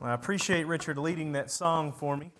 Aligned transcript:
I 0.00 0.14
appreciate 0.14 0.64
Richard 0.66 0.96
leading 0.96 1.32
that 1.32 1.50
song 1.50 1.92
for 1.92 2.16
me. 2.16 2.30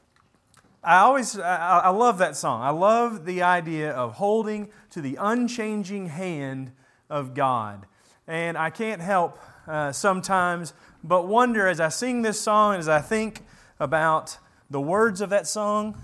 I 0.82 0.98
always, 0.98 1.38
I, 1.38 1.80
I, 1.80 1.88
love 1.88 2.18
that 2.18 2.36
song. 2.36 2.62
I 2.62 2.70
love 2.70 3.24
the 3.24 3.42
idea 3.42 3.90
of 3.90 4.14
holding 4.14 4.70
to 4.90 5.00
the 5.00 5.16
unchanging 5.20 6.06
hand 6.06 6.70
of 7.10 7.34
God. 7.34 7.86
And 8.28 8.56
I 8.56 8.70
can't 8.70 9.02
help 9.02 9.40
uh, 9.66 9.90
sometimes 9.90 10.72
but 11.02 11.26
wonder 11.26 11.66
as 11.66 11.80
I 11.80 11.88
sing 11.88 12.22
this 12.22 12.40
song, 12.40 12.76
as 12.76 12.88
I 12.88 13.00
think 13.00 13.44
about 13.80 14.38
the 14.70 14.80
words 14.80 15.20
of 15.20 15.30
that 15.30 15.46
song, 15.46 15.96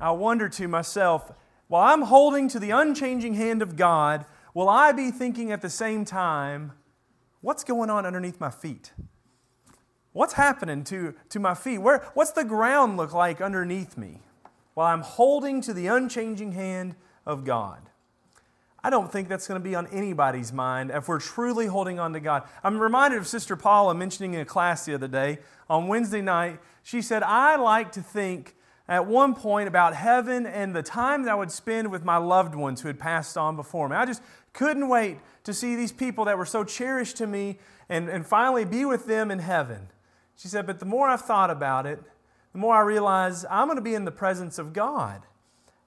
I 0.00 0.12
wonder 0.12 0.48
to 0.48 0.68
myself, 0.68 1.30
while 1.68 1.92
I'm 1.92 2.02
holding 2.02 2.48
to 2.48 2.58
the 2.58 2.70
unchanging 2.70 3.34
hand 3.34 3.62
of 3.62 3.76
God, 3.76 4.24
will 4.54 4.68
I 4.68 4.92
be 4.92 5.10
thinking 5.10 5.52
at 5.52 5.62
the 5.62 5.70
same 5.70 6.04
time, 6.04 6.72
what's 7.44 7.62
going 7.62 7.90
on 7.90 8.06
underneath 8.06 8.40
my 8.40 8.50
feet? 8.50 8.92
What's 10.12 10.32
happening 10.32 10.82
to, 10.84 11.14
to 11.28 11.38
my 11.38 11.54
feet? 11.54 11.78
Where, 11.78 11.98
what's 12.14 12.32
the 12.32 12.44
ground 12.44 12.96
look 12.96 13.12
like 13.12 13.42
underneath 13.42 13.98
me 13.98 14.20
while 14.72 14.86
I'm 14.86 15.02
holding 15.02 15.60
to 15.62 15.74
the 15.74 15.88
unchanging 15.88 16.52
hand 16.52 16.94
of 17.26 17.44
God? 17.44 17.90
I 18.82 18.88
don't 18.90 19.12
think 19.12 19.28
that's 19.28 19.46
going 19.46 19.60
to 19.60 19.64
be 19.64 19.74
on 19.74 19.86
anybody's 19.88 20.52
mind 20.52 20.90
if 20.90 21.06
we're 21.06 21.20
truly 21.20 21.66
holding 21.66 21.98
on 21.98 22.14
to 22.14 22.20
God. 22.20 22.44
I'm 22.62 22.78
reminded 22.78 23.18
of 23.18 23.26
Sister 23.26 23.56
Paula 23.56 23.94
mentioning 23.94 24.34
in 24.34 24.40
a 24.40 24.44
class 24.46 24.86
the 24.86 24.94
other 24.94 25.08
day 25.08 25.38
on 25.68 25.88
Wednesday 25.88 26.22
night. 26.22 26.60
She 26.82 27.02
said, 27.02 27.22
I 27.22 27.56
like 27.56 27.92
to 27.92 28.02
think 28.02 28.56
at 28.88 29.06
one 29.06 29.34
point 29.34 29.66
about 29.66 29.94
heaven 29.94 30.46
and 30.46 30.74
the 30.74 30.82
time 30.82 31.22
that 31.22 31.32
I 31.32 31.34
would 31.34 31.50
spend 31.50 31.90
with 31.90 32.04
my 32.04 32.18
loved 32.18 32.54
ones 32.54 32.82
who 32.82 32.88
had 32.88 32.98
passed 32.98 33.36
on 33.36 33.56
before 33.56 33.88
me. 33.88 33.96
I 33.96 34.04
just 34.04 34.22
couldn't 34.52 34.88
wait 34.88 35.18
to 35.44 35.54
see 35.54 35.74
these 35.74 35.92
people 35.92 36.26
that 36.26 36.36
were 36.36 36.46
so 36.46 36.64
cherished 36.64 37.16
to 37.18 37.26
me 37.26 37.58
and, 37.88 38.08
and 38.08 38.26
finally 38.26 38.64
be 38.64 38.84
with 38.84 39.06
them 39.06 39.30
in 39.30 39.38
heaven. 39.38 39.88
She 40.36 40.48
said, 40.48 40.66
But 40.66 40.80
the 40.80 40.86
more 40.86 41.08
I've 41.08 41.22
thought 41.22 41.50
about 41.50 41.86
it, 41.86 42.02
the 42.52 42.58
more 42.58 42.74
I 42.74 42.80
realize 42.80 43.44
I'm 43.50 43.66
going 43.66 43.76
to 43.76 43.82
be 43.82 43.94
in 43.94 44.04
the 44.04 44.12
presence 44.12 44.58
of 44.58 44.72
God. 44.72 45.22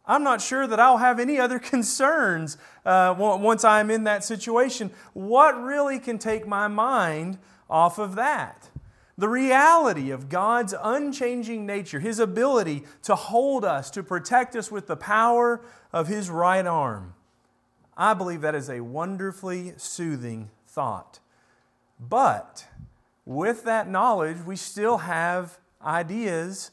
I'm 0.05 0.23
not 0.23 0.41
sure 0.41 0.65
that 0.67 0.79
I'll 0.79 0.97
have 0.97 1.19
any 1.19 1.39
other 1.39 1.59
concerns 1.73 2.57
uh, 2.85 3.13
once 3.17 3.63
I'm 3.63 3.91
in 3.91 4.05
that 4.05 4.23
situation. 4.23 4.91
What 5.13 5.61
really 5.61 5.99
can 5.99 6.17
take 6.17 6.47
my 6.47 6.67
mind 6.67 7.37
off 7.69 7.99
of 7.99 8.15
that? 8.15 8.69
The 9.17 9.29
reality 9.29 10.11
of 10.11 10.29
God's 10.29 10.75
unchanging 10.79 11.65
nature, 11.65 11.99
His 11.99 12.19
ability 12.19 12.83
to 13.03 13.15
hold 13.15 13.65
us, 13.65 13.89
to 13.91 14.03
protect 14.03 14.55
us 14.55 14.71
with 14.71 14.87
the 14.87 14.95
power 14.95 15.61
of 15.91 16.07
His 16.07 16.29
right 16.29 16.65
arm. 16.65 17.13
I 17.95 18.13
believe 18.13 18.41
that 18.41 18.53
is 18.53 18.69
a 18.69 18.81
wonderfully 18.81 19.73
soothing 19.77 20.51
thought. 20.67 21.19
But 21.99 22.67
with 23.25 23.63
that 23.63 23.89
knowledge, 23.89 24.37
we 24.45 24.55
still 24.55 24.99
have 24.99 25.57
ideas 25.81 26.69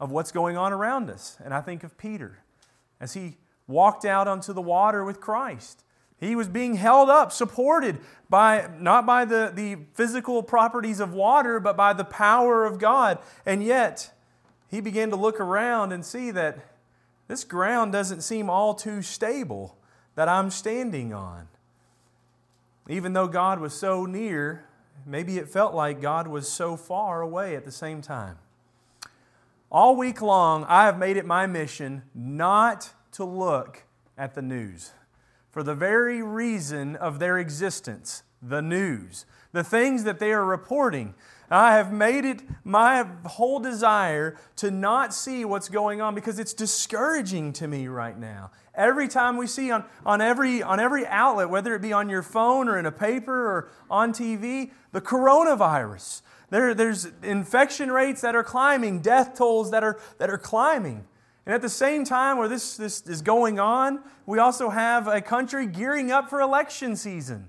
of 0.00 0.10
what's 0.10 0.32
going 0.32 0.56
on 0.56 0.72
around 0.72 1.08
us. 1.08 1.36
And 1.44 1.54
I 1.54 1.60
think 1.60 1.84
of 1.84 1.96
Peter 1.96 2.38
as 3.00 3.14
he 3.14 3.36
walked 3.68 4.04
out 4.04 4.26
onto 4.26 4.52
the 4.52 4.60
water 4.60 5.04
with 5.04 5.20
Christ. 5.20 5.84
He 6.20 6.36
was 6.36 6.48
being 6.48 6.74
held 6.74 7.08
up, 7.08 7.32
supported 7.32 7.98
by 8.28 8.68
not 8.78 9.06
by 9.06 9.24
the, 9.24 9.50
the 9.54 9.78
physical 9.94 10.42
properties 10.42 11.00
of 11.00 11.14
water, 11.14 11.58
but 11.58 11.78
by 11.78 11.94
the 11.94 12.04
power 12.04 12.66
of 12.66 12.78
God. 12.78 13.18
And 13.46 13.64
yet, 13.64 14.12
he 14.68 14.82
began 14.82 15.08
to 15.10 15.16
look 15.16 15.40
around 15.40 15.92
and 15.92 16.04
see 16.04 16.30
that 16.30 16.58
this 17.26 17.42
ground 17.42 17.92
doesn't 17.92 18.20
seem 18.20 18.50
all 18.50 18.74
too 18.74 19.00
stable 19.00 19.78
that 20.14 20.28
I'm 20.28 20.50
standing 20.50 21.14
on. 21.14 21.48
Even 22.86 23.14
though 23.14 23.28
God 23.28 23.58
was 23.58 23.72
so 23.72 24.04
near, 24.04 24.66
maybe 25.06 25.38
it 25.38 25.48
felt 25.48 25.74
like 25.74 26.02
God 26.02 26.28
was 26.28 26.48
so 26.48 26.76
far 26.76 27.22
away 27.22 27.56
at 27.56 27.64
the 27.64 27.72
same 27.72 28.02
time. 28.02 28.36
All 29.72 29.96
week 29.96 30.20
long, 30.20 30.64
I 30.64 30.84
have 30.84 30.98
made 30.98 31.16
it 31.16 31.24
my 31.24 31.46
mission 31.46 32.02
not 32.14 32.92
to 33.12 33.24
look 33.24 33.84
at 34.18 34.34
the 34.34 34.42
news 34.42 34.92
for 35.50 35.62
the 35.62 35.74
very 35.74 36.22
reason 36.22 36.96
of 36.96 37.18
their 37.18 37.38
existence 37.38 38.22
the 38.42 38.62
news, 38.62 39.26
the 39.52 39.64
things 39.64 40.04
that 40.04 40.18
they 40.18 40.32
are 40.32 40.44
reporting. 40.44 41.14
I 41.50 41.74
have 41.74 41.92
made 41.92 42.24
it 42.24 42.42
my 42.62 43.04
whole 43.26 43.58
desire 43.58 44.38
to 44.56 44.70
not 44.70 45.12
see 45.12 45.44
what's 45.44 45.68
going 45.68 46.00
on 46.00 46.14
because 46.14 46.38
it's 46.38 46.54
discouraging 46.54 47.52
to 47.54 47.66
me 47.66 47.88
right 47.88 48.16
now. 48.16 48.52
Every 48.74 49.08
time 49.08 49.36
we 49.36 49.48
see 49.48 49.70
on, 49.72 49.84
on, 50.06 50.20
every, 50.20 50.62
on 50.62 50.78
every 50.78 51.04
outlet, 51.06 51.50
whether 51.50 51.74
it 51.74 51.82
be 51.82 51.92
on 51.92 52.08
your 52.08 52.22
phone 52.22 52.68
or 52.68 52.78
in 52.78 52.86
a 52.86 52.92
paper 52.92 53.34
or 53.34 53.68
on 53.90 54.12
TV, 54.12 54.70
the 54.92 55.00
coronavirus. 55.00 56.22
There, 56.50 56.72
there's 56.72 57.08
infection 57.22 57.90
rates 57.90 58.20
that 58.20 58.36
are 58.36 58.44
climbing, 58.44 59.00
death 59.00 59.34
tolls 59.34 59.72
that 59.72 59.82
are, 59.82 60.00
that 60.18 60.30
are 60.30 60.38
climbing. 60.38 61.04
And 61.50 61.56
at 61.56 61.62
the 61.62 61.68
same 61.68 62.04
time, 62.04 62.38
where 62.38 62.46
this, 62.46 62.76
this 62.76 63.00
is 63.08 63.22
going 63.22 63.58
on, 63.58 64.04
we 64.24 64.38
also 64.38 64.68
have 64.68 65.08
a 65.08 65.20
country 65.20 65.66
gearing 65.66 66.12
up 66.12 66.30
for 66.30 66.40
election 66.40 66.94
season. 66.94 67.48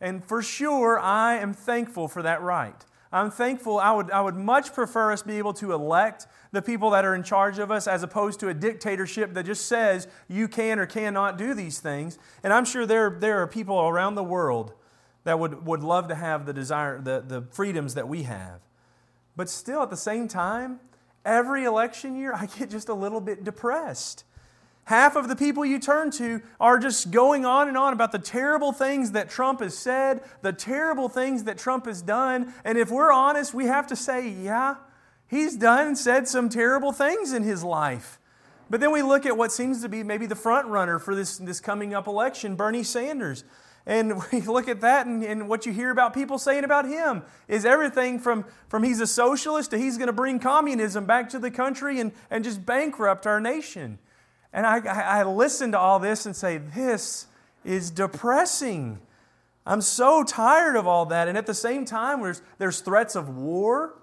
And 0.00 0.24
for 0.24 0.40
sure, 0.40 1.00
I 1.00 1.34
am 1.38 1.52
thankful 1.52 2.06
for 2.06 2.22
that 2.22 2.42
right. 2.42 2.76
I'm 3.10 3.28
thankful. 3.28 3.80
I 3.80 3.90
would, 3.90 4.08
I 4.12 4.20
would 4.20 4.36
much 4.36 4.72
prefer 4.72 5.10
us 5.10 5.24
be 5.24 5.38
able 5.38 5.52
to 5.54 5.72
elect 5.72 6.28
the 6.52 6.62
people 6.62 6.90
that 6.90 7.04
are 7.04 7.12
in 7.12 7.24
charge 7.24 7.58
of 7.58 7.72
us 7.72 7.88
as 7.88 8.04
opposed 8.04 8.38
to 8.38 8.50
a 8.50 8.54
dictatorship 8.54 9.34
that 9.34 9.46
just 9.46 9.66
says 9.66 10.06
you 10.28 10.46
can 10.46 10.78
or 10.78 10.86
cannot 10.86 11.36
do 11.36 11.52
these 11.52 11.80
things. 11.80 12.20
And 12.44 12.52
I'm 12.52 12.64
sure 12.64 12.86
there, 12.86 13.10
there 13.18 13.42
are 13.42 13.48
people 13.48 13.80
around 13.80 14.14
the 14.14 14.22
world 14.22 14.74
that 15.24 15.40
would, 15.40 15.66
would 15.66 15.82
love 15.82 16.06
to 16.06 16.14
have 16.14 16.46
the 16.46 16.52
desire, 16.52 17.00
the, 17.00 17.24
the 17.26 17.42
freedoms 17.50 17.94
that 17.94 18.06
we 18.06 18.22
have. 18.22 18.60
But 19.34 19.48
still, 19.48 19.82
at 19.82 19.90
the 19.90 19.96
same 19.96 20.28
time, 20.28 20.78
every 21.24 21.64
election 21.64 22.16
year, 22.16 22.32
I 22.34 22.46
get 22.46 22.70
just 22.70 22.88
a 22.88 22.94
little 22.94 23.20
bit 23.20 23.44
depressed. 23.44 24.24
Half 24.84 25.14
of 25.14 25.28
the 25.28 25.36
people 25.36 25.64
you 25.64 25.78
turn 25.78 26.10
to 26.12 26.42
are 26.58 26.78
just 26.78 27.10
going 27.12 27.44
on 27.46 27.68
and 27.68 27.76
on 27.76 27.92
about 27.92 28.10
the 28.12 28.18
terrible 28.18 28.72
things 28.72 29.12
that 29.12 29.30
Trump 29.30 29.60
has 29.60 29.78
said, 29.78 30.22
the 30.42 30.52
terrible 30.52 31.08
things 31.08 31.44
that 31.44 31.58
Trump 31.58 31.86
has 31.86 32.02
done. 32.02 32.52
And 32.64 32.76
if 32.76 32.90
we're 32.90 33.12
honest, 33.12 33.54
we 33.54 33.66
have 33.66 33.86
to 33.88 33.96
say, 33.96 34.28
yeah, 34.28 34.76
he's 35.28 35.56
done 35.56 35.88
and 35.88 35.98
said 35.98 36.26
some 36.26 36.48
terrible 36.48 36.92
things 36.92 37.32
in 37.32 37.44
his 37.44 37.62
life. 37.62 38.18
But 38.68 38.80
then 38.80 38.90
we 38.90 39.02
look 39.02 39.26
at 39.26 39.36
what 39.36 39.52
seems 39.52 39.82
to 39.82 39.88
be 39.88 40.02
maybe 40.02 40.26
the 40.26 40.36
front 40.36 40.66
runner 40.66 40.98
for 40.98 41.14
this, 41.14 41.38
this 41.38 41.60
coming 41.60 41.94
up 41.94 42.06
election, 42.06 42.56
Bernie 42.56 42.82
Sanders. 42.82 43.44
And 43.86 44.22
we 44.32 44.40
look 44.42 44.68
at 44.68 44.80
that, 44.82 45.06
and, 45.06 45.22
and, 45.22 45.48
what 45.48 45.66
you 45.66 45.72
hear 45.72 45.90
about 45.90 46.14
people 46.14 46.38
saying 46.38 46.64
about 46.64 46.86
him 46.86 47.22
is 47.48 47.64
everything 47.64 48.18
from, 48.18 48.44
from 48.68 48.82
he's 48.82 49.00
a 49.00 49.06
socialist 49.06 49.70
to 49.70 49.78
he's 49.78 49.96
going 49.96 50.08
to 50.08 50.12
bring 50.12 50.38
communism 50.38 51.06
back 51.06 51.30
to 51.30 51.38
the 51.38 51.50
country 51.50 52.00
and, 52.00 52.12
and 52.30 52.44
just 52.44 52.64
bankrupt 52.64 53.26
our 53.26 53.40
nation. 53.40 53.98
And 54.52 54.66
I, 54.66 54.78
I 54.78 55.22
listen 55.22 55.72
to 55.72 55.78
all 55.78 55.98
this 55.98 56.26
and 56.26 56.34
say, 56.34 56.58
this 56.58 57.26
is 57.64 57.90
depressing. 57.90 59.00
I'm 59.66 59.80
so 59.80 60.24
tired 60.24 60.76
of 60.76 60.86
all 60.86 61.06
that. 61.06 61.28
And 61.28 61.38
at 61.38 61.46
the 61.46 61.54
same 61.54 61.84
time, 61.84 62.22
there's, 62.22 62.42
there's 62.58 62.80
threats 62.80 63.14
of 63.14 63.28
war 63.28 63.94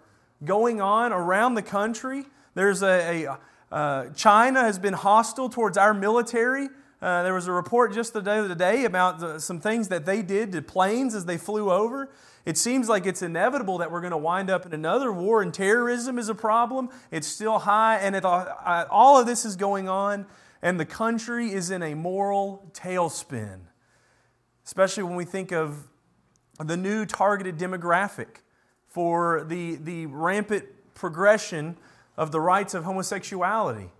going 0.45 0.81
on 0.81 1.11
around 1.11 1.55
the 1.55 1.61
country. 1.61 2.25
There's 2.53 2.81
a, 2.81 3.25
a 3.25 3.39
uh, 3.71 4.09
China 4.11 4.61
has 4.61 4.79
been 4.79 4.93
hostile 4.93 5.49
towards 5.49 5.77
our 5.77 5.93
military. 5.93 6.69
Uh, 6.99 7.21
there 7.21 7.33
was 7.33 7.45
a 7.45 7.51
report 7.51 7.93
just 7.93 8.13
the 8.13 8.19
other 8.19 8.55
day 8.55 8.83
about 8.85 9.19
the, 9.19 9.39
some 9.39 9.59
things 9.59 9.87
that 9.89 10.05
they 10.05 10.23
did 10.23 10.51
to 10.51 10.61
planes 10.61 11.13
as 11.13 11.25
they 11.25 11.37
flew 11.37 11.71
over. 11.71 12.09
It 12.43 12.57
seems 12.57 12.89
like 12.89 13.05
it's 13.05 13.21
inevitable 13.21 13.77
that 13.79 13.91
we're 13.91 14.01
going 14.01 14.11
to 14.11 14.17
wind 14.17 14.49
up 14.49 14.65
in 14.65 14.73
another 14.73 15.11
war, 15.11 15.41
and 15.41 15.53
terrorism 15.53 16.17
is 16.17 16.29
a 16.29 16.35
problem. 16.35 16.89
It's 17.11 17.27
still 17.27 17.59
high, 17.59 17.97
and 17.97 18.15
it, 18.15 18.25
uh, 18.25 18.85
all 18.89 19.19
of 19.19 19.27
this 19.27 19.45
is 19.45 19.55
going 19.55 19.87
on, 19.87 20.25
and 20.61 20.79
the 20.79 20.85
country 20.85 21.51
is 21.51 21.69
in 21.69 21.83
a 21.83 21.93
moral 21.93 22.71
tailspin, 22.73 23.59
especially 24.65 25.03
when 25.03 25.15
we 25.15 25.25
think 25.25 25.51
of 25.51 25.87
the 26.57 26.77
new 26.77 27.05
targeted 27.05 27.57
demographic 27.57 28.41
for 28.87 29.45
the, 29.47 29.75
the 29.75 30.07
rampant 30.07 30.65
progression 30.95 31.77
of 32.15 32.31
the 32.31 32.39
rights 32.39 32.73
of 32.73 32.85
homosexuality. 32.85 33.91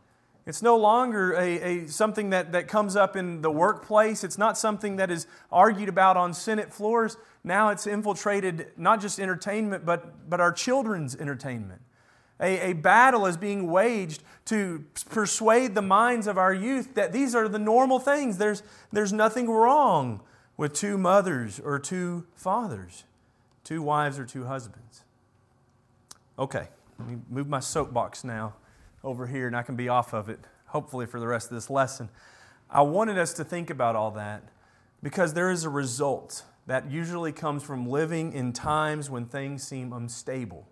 It's 0.48 0.62
no 0.62 0.78
longer 0.78 1.34
a, 1.34 1.60
a, 1.60 1.88
something 1.88 2.30
that, 2.30 2.54
that 2.54 2.70
comes 2.70 2.96
up 2.96 3.18
in 3.18 3.42
the 3.42 3.52
workplace. 3.52 4.24
It's 4.24 4.38
not 4.38 4.58
something 4.58 4.96
that 4.96 5.12
is 5.12 5.28
argued 5.52 5.90
about 5.90 6.16
on 6.16 6.34
Senate 6.34 6.74
floors. 6.74 7.18
Now 7.44 7.68
it's 7.68 7.86
infiltrated 7.86 8.68
not 8.78 9.02
just 9.02 9.20
entertainment, 9.20 9.86
but, 9.86 10.30
but 10.30 10.40
our 10.40 10.54
children's 10.54 11.18
entertainment. 11.18 11.82
A, 12.40 12.72
a 12.72 12.74
battle 12.74 13.26
is 13.26 13.36
being 13.36 13.70
waged 13.70 14.24
to 14.46 14.86
persuade 15.10 15.76
the 15.76 15.82
minds 15.82 16.28
of 16.28 16.38
our 16.38 16.54
youth 16.54 16.96
that 16.96 17.12
these 17.12 17.36
are 17.36 17.50
the 17.50 17.60
normal 17.60 18.00
things. 18.00 18.38
There's, 18.38 18.64
there's 18.94 19.12
nothing 19.12 19.50
wrong 19.50 20.22
with 20.56 20.72
two 20.72 20.98
mothers 20.98 21.60
or 21.60 21.78
two 21.78 22.26
fathers, 22.36 23.04
two 23.66 23.82
wives 23.82 24.18
or 24.18 24.24
two 24.24 24.46
husbands. 24.46 25.04
Okay, 26.40 26.70
let 26.98 27.10
me 27.10 27.18
move 27.30 27.50
my 27.50 27.60
soapbox 27.60 28.24
now 28.24 28.54
over 29.08 29.26
here 29.26 29.48
and 29.48 29.56
I 29.56 29.64
can 29.64 29.78
be 29.78 29.88
off 29.88 30.14
of 30.14 30.28
it, 30.28 30.40
hopefully, 30.66 31.06
for 31.06 31.20
the 31.20 31.28
rest 31.28 31.50
of 31.50 31.56
this 31.56 31.70
lesson. 31.70 32.10
I 32.70 32.82
wanted 32.82 33.18
us 33.18 33.34
to 33.36 33.46
think 33.46 33.70
about 33.70 33.96
all 33.96 34.12
that 34.12 34.44
because 35.02 35.34
there 35.34 35.50
is 35.50 35.64
a 35.64 35.70
result 35.70 36.44
that 36.68 36.92
usually 36.92 37.32
comes 37.32 37.64
from 37.64 37.88
living 37.88 38.34
in 38.34 38.52
times 38.52 39.10
when 39.10 39.26
things 39.26 39.64
seem 39.64 39.94
unstable. 39.94 40.68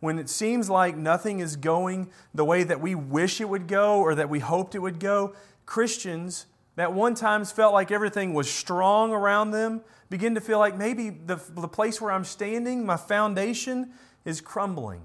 When 0.00 0.18
it 0.18 0.28
seems 0.28 0.68
like 0.68 0.96
nothing 0.96 1.40
is 1.40 1.56
going 1.56 2.10
the 2.34 2.44
way 2.44 2.62
that 2.64 2.82
we 2.82 2.94
wish 2.94 3.40
it 3.40 3.48
would 3.48 3.66
go 3.66 4.00
or 4.00 4.14
that 4.14 4.28
we 4.28 4.40
hoped 4.40 4.74
it 4.74 4.80
would 4.80 5.00
go, 5.00 5.34
Christians 5.64 6.44
that 6.76 6.92
one 6.92 7.14
times 7.14 7.50
felt 7.50 7.72
like 7.72 7.90
everything 7.90 8.34
was 8.34 8.50
strong 8.50 9.12
around 9.12 9.50
them 9.50 9.80
begin 10.10 10.34
to 10.34 10.40
feel 10.40 10.58
like 10.58 10.76
maybe 10.76 11.10
the, 11.10 11.40
the 11.50 11.68
place 11.68 12.00
where 12.00 12.12
I'm 12.12 12.24
standing, 12.24 12.84
my 12.84 12.96
foundation, 12.96 13.90
is 14.24 14.40
crumbling. 14.40 15.02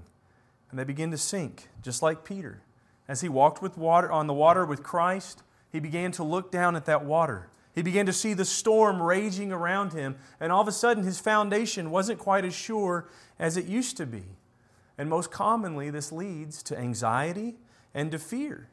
And 0.70 0.78
they 0.78 0.84
begin 0.84 1.10
to 1.12 1.18
sink, 1.18 1.68
just 1.82 2.02
like 2.02 2.24
Peter. 2.24 2.62
As 3.08 3.20
he 3.20 3.28
walked 3.28 3.62
with 3.62 3.78
water, 3.78 4.10
on 4.10 4.26
the 4.26 4.34
water 4.34 4.64
with 4.66 4.82
Christ, 4.82 5.42
he 5.70 5.80
began 5.80 6.12
to 6.12 6.24
look 6.24 6.50
down 6.50 6.76
at 6.76 6.86
that 6.86 7.04
water. 7.04 7.48
He 7.74 7.82
began 7.82 8.06
to 8.06 8.12
see 8.12 8.32
the 8.32 8.44
storm 8.44 9.02
raging 9.02 9.52
around 9.52 9.92
him, 9.92 10.16
and 10.40 10.50
all 10.50 10.62
of 10.62 10.68
a 10.68 10.72
sudden 10.72 11.04
his 11.04 11.20
foundation 11.20 11.90
wasn't 11.90 12.18
quite 12.18 12.44
as 12.44 12.54
sure 12.54 13.08
as 13.38 13.56
it 13.56 13.66
used 13.66 13.96
to 13.98 14.06
be. 14.06 14.24
And 14.96 15.10
most 15.10 15.30
commonly, 15.30 15.90
this 15.90 16.10
leads 16.10 16.62
to 16.64 16.78
anxiety 16.78 17.56
and 17.94 18.10
to 18.12 18.18
fear. 18.18 18.70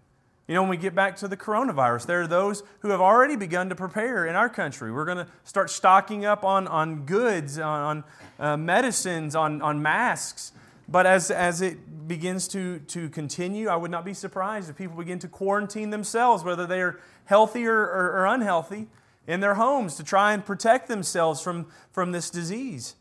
You 0.48 0.56
know, 0.56 0.62
when 0.62 0.70
we 0.70 0.78
get 0.78 0.94
back 0.94 1.16
to 1.18 1.28
the 1.28 1.38
coronavirus, 1.38 2.06
there 2.06 2.22
are 2.22 2.28
those 2.28 2.64
who 2.80 2.90
have 2.90 3.00
already 3.00 3.36
begun 3.36 3.70
to 3.70 3.76
prepare 3.76 4.26
in 4.26 4.36
our 4.36 4.50
country. 4.50 4.92
We're 4.92 5.06
going 5.06 5.18
to 5.18 5.28
start 5.46 5.70
stocking 5.70 6.26
up 6.26 6.44
on, 6.44 6.68
on 6.68 7.06
goods, 7.06 7.58
on, 7.60 7.82
on 7.82 8.04
uh, 8.40 8.58
medicines, 8.58 9.36
on, 9.36 9.62
on 9.62 9.82
masks. 9.82 10.52
But 10.94 11.08
as, 11.08 11.32
as 11.32 11.64
it 11.64 12.08
begins 12.08 12.48
to, 12.50 12.78
to 12.78 13.10
continue, 13.10 13.68
I 13.68 13.76
would 13.76 13.90
not 13.90 14.06
be 14.06 14.14
surprised 14.14 14.70
if 14.70 14.76
people 14.78 14.96
begin 14.96 15.18
to 15.20 15.28
quarantine 15.28 15.90
themselves, 15.90 16.44
whether 16.44 16.68
they 16.68 16.84
are 16.84 17.00
healthy 17.26 17.66
or, 17.66 17.80
or, 17.80 18.12
or 18.12 18.26
unhealthy, 18.28 18.90
in 19.26 19.40
their 19.40 19.56
homes 19.56 19.96
to 19.96 20.04
try 20.04 20.34
and 20.34 20.46
protect 20.46 20.88
themselves 20.88 21.42
from, 21.42 21.66
from 21.92 22.12
this 22.12 22.30
disease. 22.30 22.94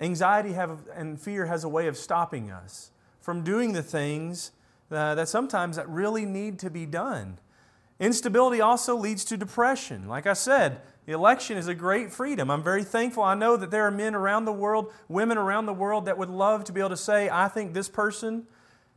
Anxiety 0.00 0.54
have, 0.54 0.88
and 0.94 1.20
fear 1.20 1.44
has 1.44 1.64
a 1.64 1.68
way 1.68 1.86
of 1.86 1.98
stopping 1.98 2.50
us 2.50 2.90
from 3.20 3.44
doing 3.44 3.74
the 3.74 3.82
things 3.82 4.52
uh, 4.90 5.14
that 5.16 5.28
sometimes 5.28 5.76
that 5.76 5.86
really 5.86 6.24
need 6.24 6.58
to 6.60 6.70
be 6.70 6.86
done. 6.86 7.36
Instability 8.00 8.62
also 8.62 8.96
leads 8.96 9.22
to 9.26 9.36
depression. 9.36 10.08
Like 10.08 10.26
I 10.26 10.32
said, 10.32 10.80
the 11.08 11.14
election 11.14 11.56
is 11.56 11.68
a 11.68 11.74
great 11.74 12.12
freedom. 12.12 12.50
I'm 12.50 12.62
very 12.62 12.84
thankful. 12.84 13.22
I 13.22 13.34
know 13.34 13.56
that 13.56 13.70
there 13.70 13.84
are 13.84 13.90
men 13.90 14.14
around 14.14 14.44
the 14.44 14.52
world, 14.52 14.92
women 15.08 15.38
around 15.38 15.64
the 15.64 15.72
world 15.72 16.04
that 16.04 16.18
would 16.18 16.28
love 16.28 16.64
to 16.64 16.72
be 16.72 16.80
able 16.80 16.90
to 16.90 16.98
say, 16.98 17.30
I 17.30 17.48
think 17.48 17.72
this 17.72 17.88
person 17.88 18.46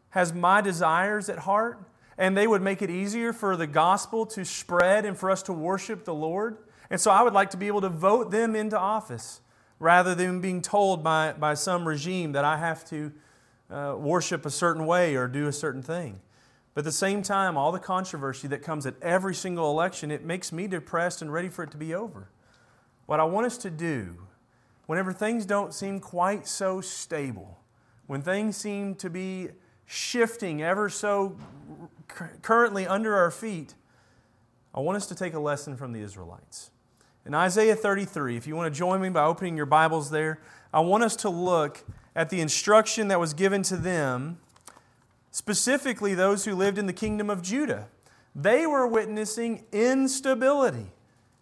has 0.09 0.33
my 0.33 0.59
desires 0.59 1.29
at 1.29 1.39
heart 1.39 1.79
and 2.17 2.35
they 2.35 2.47
would 2.47 2.61
make 2.61 2.81
it 2.81 2.89
easier 2.89 3.31
for 3.31 3.55
the 3.55 3.65
gospel 3.65 4.25
to 4.25 4.43
spread 4.43 5.05
and 5.05 5.17
for 5.17 5.31
us 5.31 5.41
to 5.43 5.53
worship 5.53 6.03
the 6.03 6.13
Lord. 6.13 6.57
And 6.89 6.99
so 6.99 7.11
I 7.11 7.21
would 7.21 7.31
like 7.31 7.49
to 7.51 7.57
be 7.57 7.67
able 7.67 7.79
to 7.79 7.87
vote 7.87 8.29
them 8.29 8.57
into 8.57 8.77
office 8.77 9.39
rather 9.79 10.13
than 10.13 10.41
being 10.41 10.61
told 10.61 11.05
by, 11.05 11.31
by 11.31 11.53
some 11.53 11.87
regime 11.87 12.33
that 12.33 12.43
I 12.43 12.57
have 12.57 12.83
to 12.89 13.13
uh, 13.69 13.95
worship 13.97 14.45
a 14.45 14.51
certain 14.51 14.85
way 14.85 15.15
or 15.15 15.29
do 15.29 15.47
a 15.47 15.53
certain 15.53 15.81
thing. 15.81 16.19
But 16.73 16.81
at 16.81 16.85
the 16.85 16.91
same 16.91 17.21
time, 17.21 17.57
all 17.57 17.71
the 17.71 17.79
controversy 17.79 18.47
that 18.47 18.61
comes 18.61 18.85
at 18.85 18.95
every 19.01 19.35
single 19.35 19.69
election, 19.69 20.09
it 20.09 20.23
makes 20.23 20.51
me 20.51 20.67
depressed 20.67 21.21
and 21.21 21.31
ready 21.31 21.49
for 21.49 21.63
it 21.63 21.71
to 21.71 21.77
be 21.77 21.93
over. 21.93 22.29
What 23.05 23.19
I 23.19 23.25
want 23.25 23.45
us 23.45 23.57
to 23.59 23.69
do, 23.69 24.27
whenever 24.85 25.11
things 25.11 25.45
don't 25.45 25.73
seem 25.73 25.99
quite 25.99 26.47
so 26.47 26.79
stable, 26.79 27.59
when 28.07 28.21
things 28.21 28.55
seem 28.55 28.95
to 28.95 29.09
be 29.09 29.49
shifting 29.85 30.61
ever 30.61 30.89
so 30.89 31.35
currently 32.41 32.87
under 32.87 33.15
our 33.15 33.31
feet, 33.31 33.75
I 34.73 34.79
want 34.79 34.95
us 34.95 35.07
to 35.07 35.15
take 35.15 35.33
a 35.33 35.39
lesson 35.39 35.75
from 35.75 35.91
the 35.91 35.99
Israelites. 35.99 36.71
In 37.25 37.35
Isaiah 37.35 37.75
33, 37.75 38.37
if 38.37 38.47
you 38.47 38.55
want 38.55 38.73
to 38.73 38.77
join 38.77 39.01
me 39.01 39.09
by 39.09 39.23
opening 39.23 39.57
your 39.57 39.65
Bibles 39.65 40.09
there, 40.09 40.39
I 40.73 40.79
want 40.79 41.03
us 41.03 41.17
to 41.17 41.29
look 41.29 41.83
at 42.15 42.29
the 42.29 42.39
instruction 42.39 43.09
that 43.09 43.19
was 43.19 43.33
given 43.33 43.61
to 43.63 43.75
them, 43.75 44.39
specifically 45.31 46.13
those 46.13 46.45
who 46.45 46.53
lived 46.55 46.77
in 46.77 46.85
the 46.85 46.93
kingdom 46.93 47.29
of 47.29 47.41
Judah. 47.41 47.87
They 48.35 48.67
were 48.67 48.87
witnessing 48.87 49.65
instability. 49.71 50.91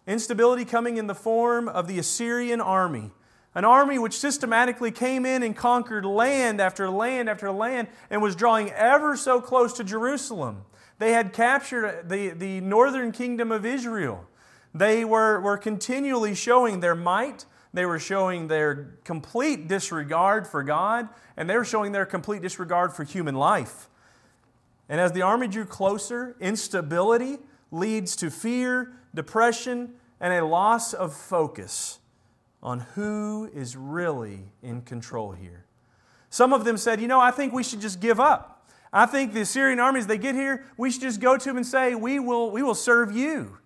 Instability 0.06 0.64
coming 0.64 0.96
in 0.96 1.06
the 1.06 1.14
form 1.14 1.68
of 1.68 1.86
the 1.86 1.98
Assyrian 1.98 2.60
army 2.60 3.12
an 3.54 3.64
army 3.64 3.98
which 3.98 4.18
systematically 4.18 4.90
came 4.90 5.26
in 5.26 5.42
and 5.42 5.56
conquered 5.56 6.04
land 6.04 6.60
after 6.60 6.88
land 6.88 7.28
after 7.28 7.50
land 7.50 7.88
and 8.08 8.22
was 8.22 8.36
drawing 8.36 8.70
ever 8.70 9.16
so 9.16 9.40
close 9.40 9.72
to 9.74 9.84
Jerusalem. 9.84 10.64
They 10.98 11.12
had 11.12 11.32
captured 11.32 12.08
the, 12.08 12.30
the 12.30 12.60
northern 12.60 13.10
kingdom 13.10 13.50
of 13.50 13.66
Israel. 13.66 14.26
They 14.72 15.04
were, 15.04 15.40
were 15.40 15.56
continually 15.56 16.34
showing 16.34 16.78
their 16.80 16.94
might, 16.94 17.44
they 17.72 17.86
were 17.86 17.98
showing 17.98 18.48
their 18.48 18.98
complete 19.04 19.68
disregard 19.68 20.46
for 20.46 20.62
God, 20.62 21.08
and 21.36 21.48
they 21.48 21.56
were 21.56 21.64
showing 21.64 21.92
their 21.92 22.06
complete 22.06 22.42
disregard 22.42 22.92
for 22.92 23.04
human 23.04 23.34
life. 23.34 23.88
And 24.88 25.00
as 25.00 25.12
the 25.12 25.22
army 25.22 25.46
drew 25.46 25.64
closer, 25.64 26.36
instability 26.40 27.38
leads 27.70 28.16
to 28.16 28.30
fear, 28.30 28.92
depression, 29.14 29.94
and 30.20 30.34
a 30.34 30.44
loss 30.44 30.92
of 30.92 31.14
focus 31.14 32.00
on 32.62 32.80
who 32.94 33.50
is 33.54 33.76
really 33.76 34.52
in 34.62 34.82
control 34.82 35.32
here. 35.32 35.64
Some 36.28 36.52
of 36.52 36.64
them 36.64 36.76
said, 36.76 37.00
You 37.00 37.08
know, 37.08 37.20
I 37.20 37.30
think 37.30 37.52
we 37.52 37.62
should 37.62 37.80
just 37.80 38.00
give 38.00 38.20
up. 38.20 38.68
I 38.92 39.06
think 39.06 39.32
the 39.32 39.42
Assyrian 39.42 39.78
armies, 39.78 40.08
they 40.08 40.18
get 40.18 40.34
here, 40.34 40.66
we 40.76 40.90
should 40.90 41.02
just 41.02 41.20
go 41.20 41.36
to 41.36 41.44
them 41.44 41.56
and 41.56 41.66
say, 41.66 41.94
We 41.94 42.18
will, 42.18 42.50
we 42.50 42.62
will 42.62 42.74
serve 42.74 43.12
you, 43.12 43.58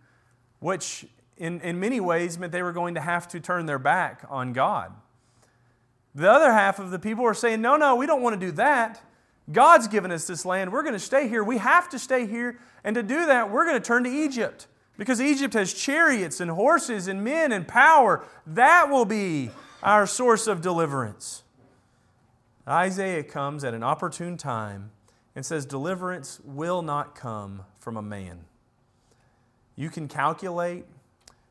which 0.61 1.07
in, 1.37 1.61
in 1.61 1.81
many 1.81 2.01
ways 2.01 2.39
meant 2.39 2.53
they 2.53 2.63
were 2.63 2.73
going 2.73 2.95
to 2.95 3.01
have 3.01 3.29
to 3.29 3.41
turn 3.41 3.67
their 3.67 3.79
back 3.79 4.25
on 4.29 4.53
God. 4.53 4.93
The 6.15 6.31
other 6.31 6.53
half 6.53 6.79
of 6.79 6.91
the 6.91 6.99
people 6.99 7.25
were 7.25 7.35
saying, 7.35 7.61
No, 7.61 7.77
no, 7.77 7.97
we 7.97 8.07
don't 8.07 8.23
want 8.23 8.39
to 8.39 8.47
do 8.47 8.53
that. 8.53 9.01
God's 9.51 9.89
given 9.89 10.11
us 10.11 10.27
this 10.27 10.45
land. 10.45 10.73
We're 10.73 10.83
going 10.83 10.95
to 10.95 10.99
stay 10.99 11.29
here. 11.29 11.45
We 11.45 11.59
have 11.59 11.89
to 11.91 11.99
stay 11.99 12.27
here. 12.27 12.59
And 12.83 12.95
to 12.95 13.03
do 13.03 13.27
that, 13.27 13.51
we're 13.51 13.67
going 13.67 13.81
to 13.81 13.87
turn 13.87 14.05
to 14.05 14.11
Egypt. 14.11 14.67
Because 14.97 15.21
Egypt 15.21 15.55
has 15.55 15.75
chariots 15.75 16.41
and 16.41 16.51
horses 16.51 17.09
and 17.09 17.25
men 17.25 17.53
and 17.53 17.67
power. 17.67 18.25
That 18.47 18.89
will 18.91 19.05
be 19.05 19.51
our 19.83 20.07
source 20.07 20.47
of 20.47 20.63
deliverance. 20.63 21.43
Isaiah 22.67 23.25
comes 23.25 23.65
at 23.65 23.75
an 23.75 23.83
opportune 23.83 24.37
time 24.37 24.93
and 25.35 25.45
says, 25.45 25.67
Deliverance 25.67 26.41
will 26.45 26.81
not 26.81 27.15
come 27.15 27.65
from 27.79 27.97
a 27.97 28.03
man. 28.03 28.45
You 29.77 29.91
can 29.91 30.09
calculate, 30.09 30.87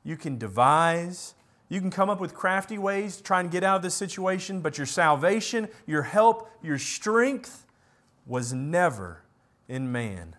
you 0.03 0.17
can 0.17 0.37
devise, 0.37 1.35
you 1.69 1.79
can 1.79 1.89
come 1.89 2.09
up 2.09 2.19
with 2.19 2.33
crafty 2.33 2.77
ways 2.77 3.17
to 3.17 3.23
try 3.23 3.39
and 3.39 3.49
get 3.49 3.63
out 3.63 3.77
of 3.77 3.81
this 3.81 3.95
situation, 3.95 4.61
but 4.61 4.77
your 4.77 4.87
salvation, 4.87 5.67
your 5.87 6.03
help, 6.03 6.49
your 6.61 6.77
strength 6.77 7.65
was 8.25 8.53
never 8.53 9.23
in 9.67 9.91
man. 9.91 10.35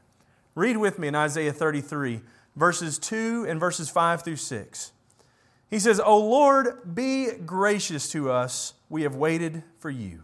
Read 0.55 0.77
with 0.77 0.99
me 0.99 1.09
in 1.09 1.15
Isaiah 1.15 1.53
33 1.53 2.21
verses 2.57 2.99
2 2.99 3.47
and 3.49 3.59
verses 3.59 3.91
5 3.91 4.23
through 4.23 4.37
6. 4.37 4.93
He 5.69 5.79
says, 5.79 6.01
O 6.01 6.19
Lord, 6.19 6.95
be 6.95 7.33
gracious 7.45 8.09
to 8.11 8.31
us. 8.31 8.75
We 8.89 9.03
have 9.03 9.17
waited 9.17 9.65
for 9.79 9.91
you. 9.91 10.23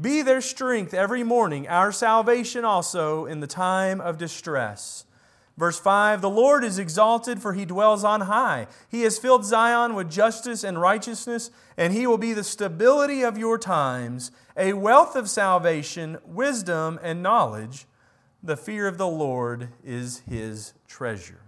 Be 0.00 0.22
their 0.22 0.40
strength 0.40 0.94
every 0.94 1.22
morning, 1.22 1.68
our 1.68 1.92
salvation 1.92 2.64
also 2.64 3.26
in 3.26 3.40
the 3.40 3.46
time 3.46 4.00
of 4.00 4.16
distress. 4.16 5.04
Verse 5.56 5.78
5 5.78 6.20
The 6.20 6.30
Lord 6.30 6.64
is 6.64 6.78
exalted, 6.78 7.40
for 7.40 7.52
he 7.52 7.64
dwells 7.64 8.04
on 8.04 8.22
high. 8.22 8.66
He 8.88 9.02
has 9.02 9.18
filled 9.18 9.44
Zion 9.44 9.94
with 9.94 10.10
justice 10.10 10.64
and 10.64 10.80
righteousness, 10.80 11.50
and 11.76 11.92
he 11.92 12.06
will 12.06 12.18
be 12.18 12.32
the 12.32 12.44
stability 12.44 13.22
of 13.22 13.38
your 13.38 13.58
times, 13.58 14.30
a 14.56 14.72
wealth 14.72 15.14
of 15.16 15.28
salvation, 15.28 16.18
wisdom, 16.24 16.98
and 17.02 17.22
knowledge. 17.22 17.86
The 18.42 18.56
fear 18.56 18.88
of 18.88 18.98
the 18.98 19.06
Lord 19.06 19.68
is 19.84 20.20
his 20.28 20.74
treasure. 20.88 21.40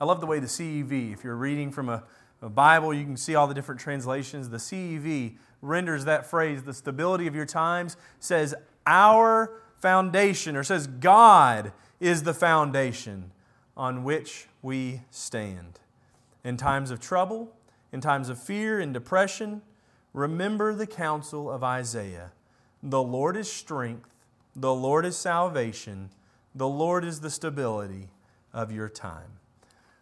I 0.00 0.04
love 0.04 0.20
the 0.20 0.26
way 0.26 0.38
the 0.38 0.46
CEV, 0.46 1.12
if 1.12 1.24
you're 1.24 1.36
reading 1.36 1.72
from 1.72 1.88
a, 1.88 2.04
a 2.40 2.48
Bible, 2.48 2.94
you 2.94 3.04
can 3.04 3.16
see 3.16 3.34
all 3.34 3.48
the 3.48 3.54
different 3.54 3.80
translations. 3.80 4.48
The 4.48 4.58
CEV 4.58 5.36
renders 5.60 6.04
that 6.04 6.24
phrase, 6.24 6.62
the 6.62 6.72
stability 6.72 7.26
of 7.26 7.34
your 7.34 7.44
times, 7.44 7.96
says, 8.20 8.54
Our 8.86 9.60
foundation, 9.80 10.56
or 10.56 10.62
says, 10.62 10.86
God 10.86 11.72
is 12.00 12.22
the 12.22 12.34
foundation 12.34 13.32
on 13.76 14.04
which 14.04 14.46
we 14.62 15.02
stand. 15.10 15.80
In 16.44 16.56
times 16.56 16.90
of 16.90 17.00
trouble, 17.00 17.52
in 17.92 18.00
times 18.00 18.28
of 18.28 18.40
fear 18.40 18.80
and 18.80 18.92
depression, 18.92 19.62
remember 20.12 20.74
the 20.74 20.86
counsel 20.86 21.50
of 21.50 21.64
Isaiah. 21.64 22.32
The 22.82 23.02
Lord 23.02 23.36
is 23.36 23.50
strength, 23.50 24.10
the 24.54 24.74
Lord 24.74 25.04
is 25.04 25.16
salvation, 25.16 26.10
the 26.54 26.68
Lord 26.68 27.04
is 27.04 27.20
the 27.20 27.30
stability 27.30 28.08
of 28.52 28.72
your 28.72 28.88
time. 28.88 29.38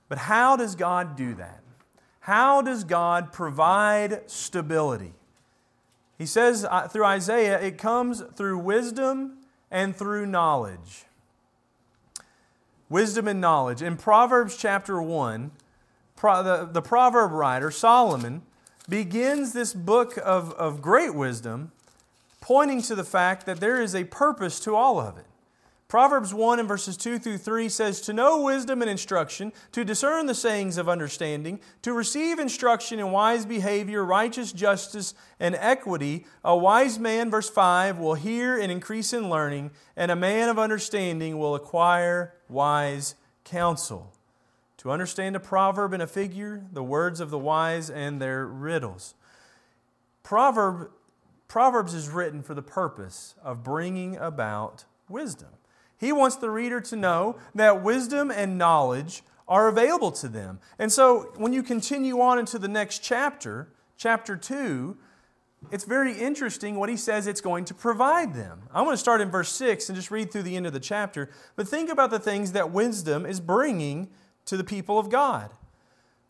But 0.08 0.18
how 0.18 0.56
does 0.56 0.74
God 0.74 1.16
do 1.16 1.34
that? 1.34 1.60
How 2.20 2.62
does 2.62 2.84
God 2.84 3.32
provide 3.32 4.28
stability? 4.30 5.12
He 6.18 6.26
says 6.26 6.66
uh, 6.68 6.88
through 6.88 7.04
Isaiah, 7.04 7.60
it 7.60 7.78
comes 7.78 8.22
through 8.34 8.58
wisdom 8.58 9.38
and 9.70 9.94
through 9.94 10.26
knowledge. 10.26 11.04
Wisdom 12.88 13.26
and 13.26 13.40
knowledge. 13.40 13.82
In 13.82 13.96
Proverbs 13.96 14.56
chapter 14.56 15.02
1, 15.02 15.50
the, 16.22 16.68
the 16.70 16.82
proverb 16.82 17.32
writer, 17.32 17.70
Solomon, 17.70 18.42
begins 18.88 19.52
this 19.52 19.74
book 19.74 20.16
of, 20.18 20.52
of 20.52 20.80
great 20.80 21.14
wisdom 21.14 21.72
pointing 22.40 22.80
to 22.82 22.94
the 22.94 23.04
fact 23.04 23.44
that 23.46 23.58
there 23.58 23.82
is 23.82 23.94
a 23.94 24.04
purpose 24.04 24.60
to 24.60 24.76
all 24.76 25.00
of 25.00 25.18
it. 25.18 25.26
Proverbs 25.88 26.34
1 26.34 26.58
and 26.58 26.68
verses 26.68 26.96
2 26.96 27.18
through 27.18 27.38
3 27.38 27.68
says, 27.68 28.00
To 28.00 28.12
know 28.12 28.42
wisdom 28.42 28.82
and 28.82 28.90
instruction, 28.90 29.52
to 29.70 29.84
discern 29.84 30.26
the 30.26 30.34
sayings 30.34 30.78
of 30.78 30.88
understanding, 30.88 31.60
to 31.82 31.92
receive 31.92 32.40
instruction 32.40 32.98
in 32.98 33.12
wise 33.12 33.46
behavior, 33.46 34.04
righteous 34.04 34.52
justice, 34.52 35.14
and 35.38 35.56
equity, 35.56 36.26
a 36.44 36.56
wise 36.56 36.98
man, 36.98 37.30
verse 37.30 37.48
5, 37.48 37.98
will 37.98 38.14
hear 38.14 38.58
and 38.58 38.72
increase 38.72 39.12
in 39.12 39.30
learning, 39.30 39.70
and 39.96 40.10
a 40.10 40.16
man 40.16 40.48
of 40.48 40.58
understanding 40.58 41.38
will 41.38 41.54
acquire 41.54 42.34
wise 42.48 43.14
counsel. 43.44 44.12
To 44.78 44.90
understand 44.90 45.34
a 45.34 45.40
proverb 45.40 45.92
and 45.92 46.02
a 46.02 46.06
figure, 46.06 46.64
the 46.72 46.82
words 46.82 47.20
of 47.20 47.30
the 47.30 47.38
wise 47.38 47.90
and 47.90 48.20
their 48.20 48.46
riddles. 48.46 49.14
Proverb, 50.22 50.90
Proverbs 51.48 51.94
is 51.94 52.08
written 52.08 52.42
for 52.42 52.54
the 52.54 52.62
purpose 52.62 53.34
of 53.42 53.62
bringing 53.62 54.16
about 54.16 54.84
wisdom. 55.08 55.48
He 55.96 56.12
wants 56.12 56.36
the 56.36 56.50
reader 56.50 56.80
to 56.82 56.96
know 56.96 57.36
that 57.54 57.82
wisdom 57.82 58.30
and 58.30 58.58
knowledge 58.58 59.22
are 59.48 59.68
available 59.68 60.10
to 60.10 60.28
them. 60.28 60.58
And 60.78 60.92
so 60.92 61.32
when 61.36 61.52
you 61.52 61.62
continue 61.62 62.20
on 62.20 62.38
into 62.38 62.58
the 62.58 62.68
next 62.68 62.98
chapter, 62.98 63.68
chapter 63.96 64.36
2, 64.36 64.96
it's 65.70 65.84
very 65.84 66.12
interesting 66.12 66.76
what 66.76 66.88
he 66.88 66.96
says 66.96 67.26
it's 67.26 67.40
going 67.40 67.64
to 67.66 67.74
provide 67.74 68.34
them. 68.34 68.62
I 68.72 68.82
want 68.82 68.94
to 68.94 68.98
start 68.98 69.20
in 69.20 69.30
verse 69.30 69.50
6 69.52 69.88
and 69.88 69.96
just 69.96 70.10
read 70.10 70.30
through 70.30 70.42
the 70.42 70.56
end 70.56 70.66
of 70.66 70.72
the 70.72 70.80
chapter. 70.80 71.30
But 71.54 71.68
think 71.68 71.90
about 71.90 72.10
the 72.10 72.18
things 72.18 72.52
that 72.52 72.70
wisdom 72.70 73.26
is 73.26 73.40
bringing 73.40 74.08
to 74.46 74.56
the 74.56 74.64
people 74.64 74.98
of 74.98 75.10
God. 75.10 75.50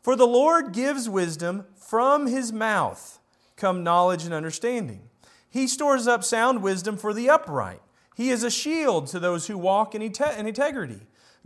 For 0.02 0.16
the 0.16 0.26
Lord 0.26 0.73
gives 0.73 1.09
wisdom 1.09 1.64
from 1.75 2.26
his 2.26 2.52
mouth, 2.52 3.19
come 3.57 3.83
knowledge 3.83 4.25
and 4.25 4.35
understanding. 4.35 5.09
He 5.49 5.66
stores 5.66 6.07
up 6.07 6.23
sound 6.23 6.62
wisdom 6.62 6.97
for 6.97 7.12
the 7.12 7.28
upright. 7.28 7.81
He 8.16 8.30
is 8.30 8.42
a 8.42 8.50
shield 8.50 9.08
to 9.08 9.20
those 9.20 9.46
who 9.46 9.58
walk 9.58 9.94
in 9.94 10.00
integrity, 10.00 11.00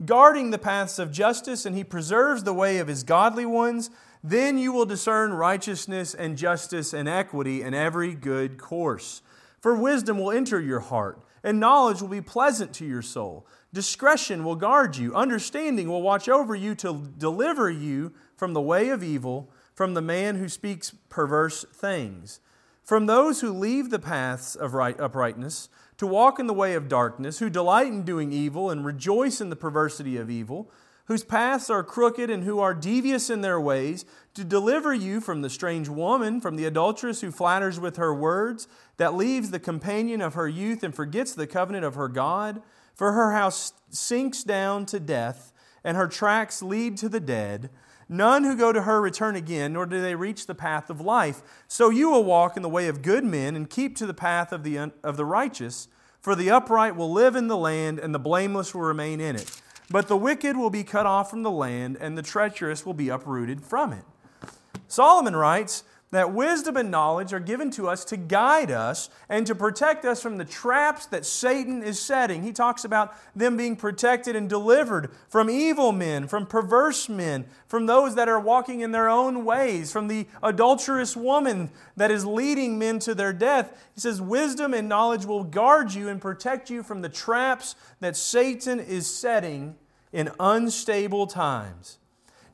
guarding 0.05 0.51
the 0.51 0.59
paths 0.59 1.01
of 1.01 1.11
justice, 1.11 1.67
and 1.67 1.75
he 1.75 1.83
preserves 1.83 2.45
the 2.45 2.55
way 2.55 2.79
of 2.79 2.87
his 2.87 3.03
godly 3.03 3.45
ones. 3.45 3.91
Then 4.23 4.57
you 4.57 4.73
will 4.73 4.87
discern 4.87 5.33
righteousness 5.33 6.15
and 6.15 6.39
justice 6.39 6.93
and 6.93 7.09
equity 7.09 7.63
in 7.63 7.75
every 7.75 8.15
good 8.15 8.57
course. 8.57 9.21
For 9.59 9.75
wisdom 9.75 10.17
will 10.17 10.31
enter 10.31 10.61
your 10.61 10.79
heart, 10.79 11.21
and 11.43 11.59
knowledge 11.59 12.01
will 12.01 12.09
be 12.09 12.21
pleasant 12.21 12.73
to 12.75 12.87
your 12.87 13.03
soul. 13.03 13.49
Discretion 13.73 14.45
will 14.45 14.55
guard 14.55 14.97
you, 14.97 15.13
understanding 15.13 15.89
will 15.89 16.03
watch 16.03 16.29
over 16.29 16.55
you 16.55 16.77
to 16.77 17.11
deliver 17.19 17.69
you 17.69 18.13
from 18.37 18.53
the 18.53 18.61
way 18.61 18.91
of 18.91 19.03
evil, 19.03 19.51
from 19.75 19.95
the 19.95 20.03
man 20.03 20.37
who 20.37 20.49
speaks 20.49 20.95
perverse 21.09 21.65
things, 21.75 22.39
from 22.85 23.07
those 23.07 23.41
who 23.41 23.53
leave 23.53 23.91
the 23.91 23.99
paths 23.99 24.55
of 24.55 24.75
right, 24.75 24.99
uprightness 25.01 25.69
to 26.01 26.07
walk 26.07 26.39
in 26.39 26.47
the 26.47 26.55
way 26.55 26.73
of 26.73 26.89
darkness, 26.89 27.41
who 27.41 27.51
delight 27.51 27.89
in 27.89 28.05
doing 28.05 28.33
evil 28.33 28.71
and 28.71 28.87
rejoice 28.87 29.39
in 29.39 29.51
the 29.51 29.55
perversity 29.55 30.17
of 30.17 30.31
evil, 30.31 30.71
whose 31.05 31.23
paths 31.23 31.69
are 31.69 31.85
crooked 31.85 32.31
and 32.31 32.43
who 32.43 32.59
are 32.59 32.73
devious 32.73 33.29
in 33.29 33.43
their 33.43 33.61
ways, 33.61 34.07
to 34.33 34.43
deliver 34.43 34.95
you 34.95 35.21
from 35.21 35.43
the 35.43 35.51
strange 35.51 35.91
woman, 35.91 36.41
from 36.41 36.57
the 36.57 36.65
adulteress 36.65 37.21
who 37.21 37.31
flatters 37.31 37.79
with 37.79 37.99
her 37.99 38.15
words, 38.15 38.67
that 38.97 39.13
leaves 39.13 39.51
the 39.51 39.61
companion 39.61 40.23
of 40.23 40.33
her 40.33 40.49
youth 40.49 40.83
and 40.83 40.95
forgets 40.95 41.35
the 41.35 41.47
covenant 41.47 41.85
of 41.85 41.97
her 41.97 42.09
God. 42.09 42.63
For 42.95 43.13
her 43.13 43.33
house 43.33 43.75
sinks 43.91 44.43
down 44.43 44.87
to 44.87 45.01
death, 45.01 45.53
and 45.85 45.99
her 45.99 46.09
tracks 46.09 46.63
lead 46.63 46.97
to 46.97 47.11
the 47.11 47.21
dead. 47.21 47.69
None 48.13 48.43
who 48.43 48.57
go 48.57 48.73
to 48.73 48.83
her 48.83 49.01
return 49.01 49.37
again, 49.37 49.73
nor 49.73 49.87
do 49.87 50.03
they 50.03 50.17
reach 50.17 50.47
the 50.47 50.55
path 50.55 50.91
of 50.91 51.01
life. 51.01 51.43
So 51.69 51.91
you 51.91 52.11
will 52.11 52.25
walk 52.25 52.57
in 52.57 52.63
the 52.65 52.69
way 52.69 52.89
of 52.89 53.03
good 53.03 53.23
men 53.23 53.55
and 53.55 53.71
keep 53.71 53.95
to 53.99 54.07
the 54.07 54.13
path 54.13 54.53
of 54.53 54.65
the, 54.65 54.91
of 55.05 55.17
the 55.17 55.25
righteous. 55.25 55.87
For 56.21 56.35
the 56.35 56.51
upright 56.51 56.97
will 56.97 57.13
live 57.13 57.37
in 57.37 57.47
the 57.47 57.57
land, 57.57 58.01
and 58.01 58.13
the 58.13 58.19
blameless 58.19 58.75
will 58.75 58.83
remain 58.83 59.21
in 59.21 59.37
it. 59.37 59.63
But 59.91 60.09
the 60.09 60.17
wicked 60.17 60.57
will 60.57 60.71
be 60.71 60.83
cut 60.83 61.07
off 61.07 61.31
from 61.31 61.45
the 61.45 61.53
land, 61.53 61.99
and 62.01 62.19
the 62.19 62.23
treacherous 62.23 62.85
will 62.85 62.95
be 62.95 63.11
uprooted 63.11 63.63
from 63.63 63.93
it. 63.93 64.05
Solomon 64.89 65.37
writes, 65.37 65.85
that 66.13 66.33
wisdom 66.33 66.77
and 66.77 66.91
knowledge 66.91 67.33
are 67.33 67.41
given 67.41 67.71
to 67.71 67.89
us 67.89 68.05
to 68.07 68.17
guide 68.17 68.71
us 68.71 69.11
and 69.29 69.47
to 69.47 69.55
protect 69.55 70.05
us 70.05 70.21
from 70.21 70.39
the 70.39 70.45
traps 70.45 71.07
that 71.07 71.25
Satan 71.25 71.85
is 71.85 72.01
setting. 72.01 72.43
He 72.43 72.53
talks 72.53 72.85
about 72.85 73.15
them 73.37 73.57
being 73.57 73.77
protected 73.77 74.35
and 74.35 74.49
delivered 74.49 75.11
from 75.29 75.49
evil 75.49 75.93
men, 75.93 76.27
from 76.27 76.47
perverse 76.47 77.09
men, 77.09 77.47
from 77.69 77.87
those 77.87 78.17
that 78.17 78.29
are 78.29 78.41
walking 78.41 78.81
in 78.81 78.91
their 78.91 79.09
own 79.09 79.45
ways, 79.45 79.93
from 79.93 80.09
the 80.09 80.27
adulterous 80.43 81.17
woman 81.17 81.71
that 81.97 82.11
is 82.11 82.27
leading 82.27 82.77
men 82.77 82.99
to 83.01 83.15
their 83.15 83.33
death. 83.33 83.89
He 83.95 84.01
says, 84.01 84.21
Wisdom 84.21 84.75
and 84.75 84.89
knowledge 84.89 85.27
will 85.27 85.45
guard 85.45 85.95
you 85.95 86.09
and 86.09 86.21
protect 86.21 86.71
you 86.71 86.83
from 86.83 87.03
the 87.03 87.09
traps 87.09 87.77
that 88.01 88.17
Satan 88.17 88.81
is 88.81 89.13
setting 89.13 89.77
in 90.13 90.31
unstable 90.41 91.29
times. 91.29 91.99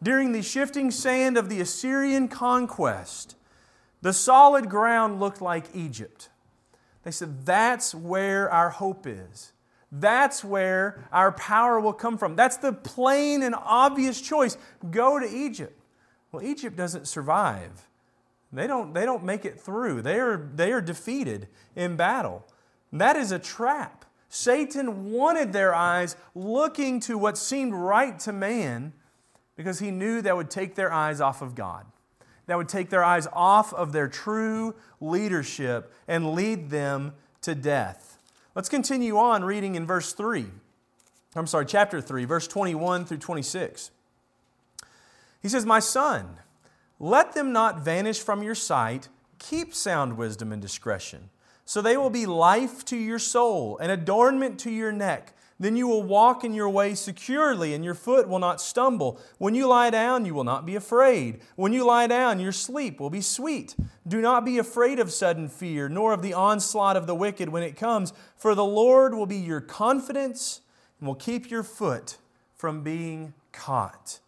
During 0.02 0.32
the 0.32 0.42
shifting 0.42 0.90
sand 0.90 1.38
of 1.38 1.48
the 1.48 1.62
Assyrian 1.62 2.28
conquest, 2.28 3.35
the 4.06 4.12
solid 4.12 4.70
ground 4.70 5.18
looked 5.18 5.42
like 5.42 5.64
Egypt. 5.74 6.28
They 7.02 7.10
said, 7.10 7.44
That's 7.44 7.92
where 7.92 8.48
our 8.48 8.70
hope 8.70 9.04
is. 9.04 9.50
That's 9.90 10.44
where 10.44 11.08
our 11.10 11.32
power 11.32 11.80
will 11.80 11.92
come 11.92 12.16
from. 12.16 12.36
That's 12.36 12.56
the 12.56 12.72
plain 12.72 13.42
and 13.42 13.52
obvious 13.52 14.20
choice. 14.20 14.58
Go 14.92 15.18
to 15.18 15.28
Egypt. 15.28 15.76
Well, 16.30 16.44
Egypt 16.44 16.76
doesn't 16.76 17.08
survive. 17.08 17.88
They 18.52 18.68
don't, 18.68 18.94
they 18.94 19.04
don't 19.04 19.24
make 19.24 19.44
it 19.44 19.58
through. 19.58 20.02
They 20.02 20.20
are, 20.20 20.36
they 20.54 20.70
are 20.70 20.80
defeated 20.80 21.48
in 21.74 21.96
battle. 21.96 22.46
That 22.92 23.16
is 23.16 23.32
a 23.32 23.40
trap. 23.40 24.04
Satan 24.28 25.10
wanted 25.10 25.52
their 25.52 25.74
eyes 25.74 26.14
looking 26.32 27.00
to 27.00 27.18
what 27.18 27.36
seemed 27.36 27.74
right 27.74 28.16
to 28.20 28.32
man 28.32 28.92
because 29.56 29.80
he 29.80 29.90
knew 29.90 30.22
that 30.22 30.36
would 30.36 30.48
take 30.48 30.76
their 30.76 30.92
eyes 30.92 31.20
off 31.20 31.42
of 31.42 31.56
God 31.56 31.86
that 32.46 32.56
would 32.56 32.68
take 32.68 32.90
their 32.90 33.04
eyes 33.04 33.26
off 33.32 33.72
of 33.74 33.92
their 33.92 34.08
true 34.08 34.74
leadership 35.00 35.92
and 36.06 36.34
lead 36.34 36.70
them 36.70 37.12
to 37.42 37.54
death. 37.54 38.18
Let's 38.54 38.68
continue 38.68 39.18
on 39.18 39.44
reading 39.44 39.74
in 39.74 39.86
verse 39.86 40.12
3. 40.12 40.46
I'm 41.34 41.46
sorry, 41.46 41.66
chapter 41.66 42.00
3, 42.00 42.24
verse 42.24 42.48
21 42.48 43.04
through 43.04 43.18
26. 43.18 43.90
He 45.42 45.48
says, 45.48 45.66
My 45.66 45.80
son, 45.80 46.38
let 46.98 47.34
them 47.34 47.52
not 47.52 47.80
vanish 47.80 48.20
from 48.20 48.42
your 48.42 48.54
sight. 48.54 49.08
Keep 49.38 49.74
sound 49.74 50.16
wisdom 50.16 50.50
and 50.50 50.62
discretion, 50.62 51.28
so 51.66 51.82
they 51.82 51.96
will 51.96 52.10
be 52.10 52.24
life 52.24 52.84
to 52.86 52.96
your 52.96 53.18
soul 53.18 53.76
and 53.78 53.92
adornment 53.92 54.58
to 54.60 54.70
your 54.70 54.92
neck. 54.92 55.35
Then 55.58 55.76
you 55.76 55.88
will 55.88 56.02
walk 56.02 56.44
in 56.44 56.52
your 56.52 56.68
way 56.68 56.94
securely, 56.94 57.72
and 57.72 57.82
your 57.82 57.94
foot 57.94 58.28
will 58.28 58.38
not 58.38 58.60
stumble. 58.60 59.18
When 59.38 59.54
you 59.54 59.66
lie 59.66 59.88
down, 59.88 60.26
you 60.26 60.34
will 60.34 60.44
not 60.44 60.66
be 60.66 60.76
afraid. 60.76 61.40
When 61.56 61.72
you 61.72 61.84
lie 61.84 62.06
down, 62.06 62.40
your 62.40 62.52
sleep 62.52 63.00
will 63.00 63.08
be 63.08 63.22
sweet. 63.22 63.74
Do 64.06 64.20
not 64.20 64.44
be 64.44 64.58
afraid 64.58 64.98
of 64.98 65.10
sudden 65.10 65.48
fear, 65.48 65.88
nor 65.88 66.12
of 66.12 66.20
the 66.20 66.34
onslaught 66.34 66.96
of 66.96 67.06
the 67.06 67.14
wicked 67.14 67.48
when 67.48 67.62
it 67.62 67.76
comes, 67.76 68.12
for 68.36 68.54
the 68.54 68.64
Lord 68.64 69.14
will 69.14 69.26
be 69.26 69.36
your 69.36 69.62
confidence 69.62 70.60
and 71.00 71.06
will 71.06 71.14
keep 71.14 71.50
your 71.50 71.62
foot 71.62 72.18
from 72.54 72.82
being 72.82 73.32
caught. 73.52 74.20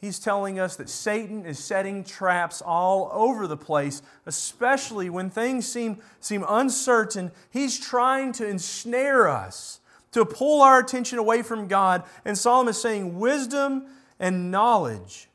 He's 0.00 0.18
telling 0.18 0.58
us 0.58 0.76
that 0.76 0.88
Satan 0.88 1.44
is 1.44 1.58
setting 1.58 2.04
traps 2.04 2.62
all 2.62 3.10
over 3.12 3.46
the 3.46 3.56
place, 3.56 4.00
especially 4.24 5.10
when 5.10 5.28
things 5.28 5.66
seem, 5.66 5.98
seem 6.20 6.44
uncertain. 6.48 7.32
He's 7.50 7.78
trying 7.78 8.32
to 8.34 8.46
ensnare 8.46 9.28
us 9.28 9.79
to 10.12 10.24
pull 10.24 10.62
our 10.62 10.78
attention 10.78 11.18
away 11.18 11.42
from 11.42 11.68
God. 11.68 12.04
And 12.24 12.36
Solomon 12.36 12.70
is 12.70 12.80
saying, 12.80 13.18
wisdom 13.18 13.86
and 14.18 14.50
knowledge. 14.50 15.28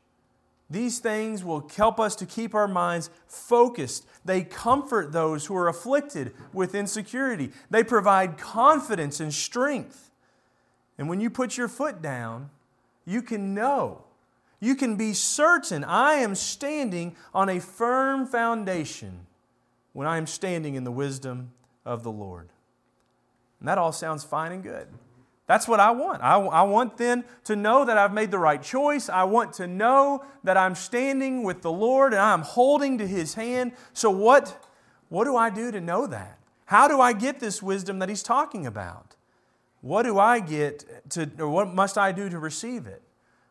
These 0.68 0.98
things 0.98 1.44
will 1.44 1.68
help 1.76 2.00
us 2.00 2.16
to 2.16 2.26
keep 2.26 2.54
our 2.54 2.66
minds 2.66 3.08
focused. 3.26 4.06
They 4.24 4.42
comfort 4.42 5.12
those 5.12 5.46
who 5.46 5.56
are 5.56 5.68
afflicted 5.68 6.34
with 6.52 6.74
insecurity. 6.74 7.52
They 7.70 7.84
provide 7.84 8.36
confidence 8.36 9.20
and 9.20 9.32
strength. 9.32 10.10
And 10.98 11.08
when 11.08 11.20
you 11.20 11.30
put 11.30 11.56
your 11.56 11.68
foot 11.68 12.02
down, 12.02 12.50
you 13.04 13.22
can 13.22 13.54
know, 13.54 14.04
you 14.58 14.74
can 14.74 14.96
be 14.96 15.12
certain 15.12 15.84
I 15.84 16.14
am 16.14 16.34
standing 16.34 17.14
on 17.32 17.48
a 17.48 17.60
firm 17.60 18.26
foundation 18.26 19.26
when 19.92 20.08
I 20.08 20.16
am 20.16 20.26
standing 20.26 20.74
in 20.74 20.82
the 20.82 20.90
wisdom 20.90 21.52
of 21.84 22.02
the 22.02 22.10
Lord. 22.10 22.48
And 23.60 23.68
that 23.68 23.78
all 23.78 23.92
sounds 23.92 24.24
fine 24.24 24.52
and 24.52 24.62
good. 24.62 24.88
That's 25.46 25.68
what 25.68 25.78
I 25.78 25.92
want. 25.92 26.22
I, 26.22 26.38
I, 26.38 26.62
want 26.62 26.96
then 26.96 27.24
to 27.44 27.54
know 27.54 27.84
that 27.84 27.96
I've 27.96 28.12
made 28.12 28.32
the 28.32 28.38
right 28.38 28.60
choice. 28.60 29.08
I 29.08 29.24
want 29.24 29.52
to 29.54 29.68
know 29.68 30.24
that 30.42 30.56
I'm 30.56 30.74
standing 30.74 31.44
with 31.44 31.62
the 31.62 31.70
Lord 31.70 32.12
and 32.12 32.20
I'm 32.20 32.42
holding 32.42 32.98
to 32.98 33.06
His 33.06 33.34
hand. 33.34 33.72
So, 33.92 34.10
what, 34.10 34.64
what 35.08 35.24
do 35.24 35.36
I 35.36 35.50
do 35.50 35.70
to 35.70 35.80
know 35.80 36.08
that? 36.08 36.40
How 36.64 36.88
do 36.88 37.00
I 37.00 37.12
get 37.12 37.38
this 37.38 37.62
wisdom 37.62 38.00
that 38.00 38.08
He's 38.08 38.24
talking 38.24 38.66
about? 38.66 39.14
What 39.82 40.02
do 40.02 40.18
I 40.18 40.40
get 40.40 40.84
to, 41.10 41.30
or 41.38 41.48
what 41.48 41.72
must 41.72 41.96
I 41.96 42.10
do 42.10 42.28
to 42.28 42.40
receive 42.40 42.88
it? 42.88 43.02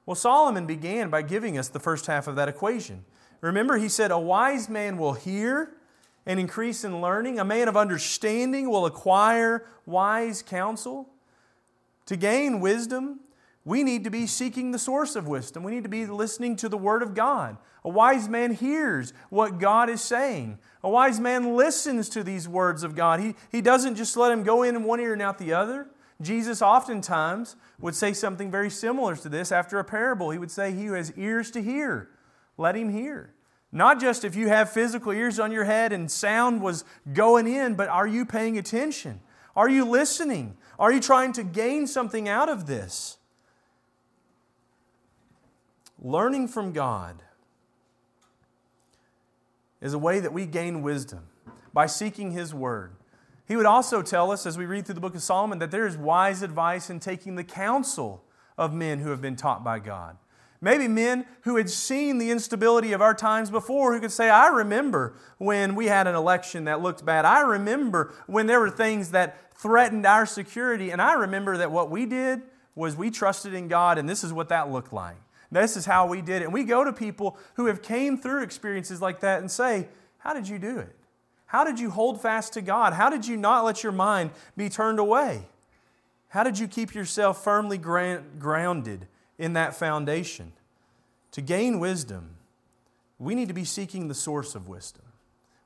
Well, 0.06 0.16
Solomon 0.16 0.66
began 0.66 1.10
by 1.10 1.22
giving 1.22 1.58
us 1.58 1.70
the 1.70 1.80
first 1.80 2.08
half 2.08 2.28
of 2.28 2.36
that 2.36 2.50
equation. 2.50 3.06
Remember, 3.40 3.78
he 3.78 3.88
said, 3.88 4.12
A 4.12 4.20
wise 4.20 4.68
man 4.68 4.98
will 4.98 5.14
hear 5.14 5.72
and 6.26 6.40
increase 6.40 6.84
in 6.84 7.02
learning. 7.02 7.40
A 7.40 7.46
man 7.46 7.68
of 7.68 7.78
understanding 7.78 8.70
will 8.70 8.86
acquire 8.86 9.66
wise 9.86 10.42
counsel. 10.42 11.10
To 12.08 12.16
gain 12.16 12.60
wisdom, 12.60 13.20
we 13.64 13.84
need 13.84 14.04
to 14.04 14.10
be 14.10 14.28
seeking 14.28 14.72
the 14.72 14.80
source 14.80 15.16
of 15.16 15.28
wisdom. 15.28 15.64
We 15.64 15.72
need 15.72 15.84
to 15.84 15.90
be 15.90 16.06
listening 16.06 16.56
to 16.58 16.70
the 16.70 16.78
Word 16.78 17.02
of 17.02 17.16
God. 17.16 17.58
A 17.84 17.90
wise 17.90 18.28
man 18.28 18.54
hears 18.54 19.14
what 19.30 19.60
God 19.60 19.90
is 19.90 20.02
saying. 20.02 20.60
A 20.84 20.90
wise 20.90 21.20
man 21.20 21.56
listens 21.56 22.10
to 22.10 22.24
these 22.24 22.48
words 22.48 22.84
of 22.84 22.96
God. 22.96 23.20
He, 23.20 23.36
he 23.52 23.62
doesn't 23.62 23.96
just 23.96 24.18
let 24.18 24.30
them 24.30 24.44
go 24.44 24.64
in 24.64 24.84
one 24.84 25.00
ear 25.00 25.14
and 25.14 25.22
out 25.22 25.38
the 25.38 25.54
other. 25.54 25.88
Jesus 26.22 26.62
oftentimes 26.62 27.56
would 27.80 27.96
say 27.96 28.14
something 28.14 28.50
very 28.50 28.70
similar 28.70 29.16
to 29.18 29.30
this 29.30 29.52
after 29.52 29.80
a 29.80 29.84
parable. 29.84 30.30
He 30.30 30.38
would 30.40 30.52
say, 30.52 30.72
He 30.72 30.86
who 30.86 30.94
has 30.94 31.12
ears 31.18 31.52
to 31.52 31.62
hear, 31.62 32.10
let 32.58 32.76
him 32.76 32.90
hear. 32.90 33.35
Not 33.76 34.00
just 34.00 34.24
if 34.24 34.38
you 34.38 34.48
have 34.48 34.70
physical 34.70 35.12
ears 35.12 35.38
on 35.38 35.52
your 35.52 35.66
head 35.66 35.92
and 35.92 36.10
sound 36.10 36.62
was 36.62 36.86
going 37.12 37.46
in, 37.46 37.76
but 37.76 37.90
are 37.90 38.08
you 38.08 38.26
paying 38.26 38.58
attention? 38.58 39.20
Are 39.54 39.68
you 39.68 39.84
listening? 39.84 40.56
Are 40.80 40.94
you 40.94 41.02
trying 41.02 41.34
to 41.34 41.44
gain 41.44 41.86
something 41.86 42.30
out 42.30 42.48
of 42.48 42.68
this? 42.68 43.18
Learning 46.02 46.48
from 46.48 46.72
God 46.72 47.22
is 49.82 49.94
a 49.94 50.00
way 50.00 50.22
that 50.22 50.32
we 50.32 50.46
gain 50.46 50.82
wisdom 50.82 51.28
by 51.74 51.86
seeking 51.86 52.32
His 52.32 52.54
Word. 52.54 52.94
He 53.46 53.58
would 53.58 53.66
also 53.66 54.02
tell 54.02 54.32
us, 54.32 54.46
as 54.46 54.58
we 54.58 54.66
read 54.66 54.86
through 54.86 54.96
the 54.96 55.02
book 55.02 55.16
of 55.16 55.22
Solomon, 55.22 55.60
that 55.60 55.72
there 55.72 55.86
is 55.86 55.98
wise 55.98 56.42
advice 56.42 56.90
in 56.90 57.02
taking 57.02 57.36
the 57.36 57.44
counsel 57.44 58.24
of 58.58 58.74
men 58.74 59.00
who 59.00 59.10
have 59.10 59.22
been 59.22 59.36
taught 59.36 59.66
by 59.66 59.80
God. 59.80 60.16
Maybe 60.62 60.88
men 60.88 61.26
who 61.42 61.58
had 61.58 61.70
seen 61.70 62.18
the 62.18 62.32
instability 62.32 62.94
of 62.94 63.02
our 63.02 63.14
times 63.14 63.50
before 63.50 63.94
who 63.94 64.00
could 64.00 64.12
say, 64.12 64.30
I 64.30 64.48
remember 64.48 65.16
when 65.38 65.76
we 65.76 65.88
had 65.88 66.08
an 66.08 66.16
election 66.16 66.66
that 66.66 66.82
looked 66.82 67.06
bad. 67.06 67.26
I 67.26 67.42
remember 67.42 68.14
when 68.26 68.48
there 68.48 68.60
were 68.60 68.70
things 68.70 69.12
that 69.12 69.54
threatened 69.56 70.06
our 70.06 70.26
security. 70.26 70.92
And 70.92 71.02
I 71.02 71.14
remember 71.14 71.58
that 71.58 71.72
what 71.72 71.92
we 71.92 72.06
did 72.06 72.42
was 72.74 72.96
we 72.96 73.10
trusted 73.10 73.54
in 73.54 73.68
God, 73.68 73.98
and 73.98 74.08
this 74.08 74.24
is 74.24 74.34
what 74.34 74.50
that 74.50 74.72
looked 74.72 74.92
like. 74.92 75.16
This 75.52 75.78
is 75.78 75.86
how 75.86 76.08
we 76.08 76.22
did 76.22 76.42
it. 76.42 76.46
And 76.46 76.54
we 76.54 76.64
go 76.64 76.84
to 76.84 76.92
people 76.92 77.38
who 77.56 77.68
have 77.68 77.82
came 77.82 78.18
through 78.18 78.44
experiences 78.44 79.02
like 79.02 79.22
that 79.22 79.40
and 79.40 79.50
say, 79.50 79.88
How 80.18 80.34
did 80.34 80.48
you 80.48 80.60
do 80.60 80.80
it? 80.80 80.96
How 81.46 81.64
did 81.64 81.80
you 81.80 81.90
hold 81.90 82.22
fast 82.22 82.54
to 82.54 82.62
God? 82.62 82.94
How 82.94 83.10
did 83.10 83.28
you 83.28 83.38
not 83.38 83.64
let 83.64 83.84
your 83.84 83.92
mind 83.92 84.32
be 84.58 84.68
turned 84.68 85.00
away? 85.00 85.48
How 86.30 86.44
did 86.44 86.60
you 86.60 86.68
keep 86.68 86.94
yourself 86.94 87.44
firmly 87.44 87.78
grounded 87.78 89.08
in 89.38 89.54
that 89.54 89.76
foundation? 89.76 90.54
To 91.32 91.42
gain 91.42 91.80
wisdom, 91.80 92.36
we 93.20 93.36
need 93.36 93.48
to 93.48 93.54
be 93.54 93.66
seeking 93.66 94.08
the 94.08 94.14
source 94.14 94.56
of 94.56 94.68
wisdom. 94.68 95.04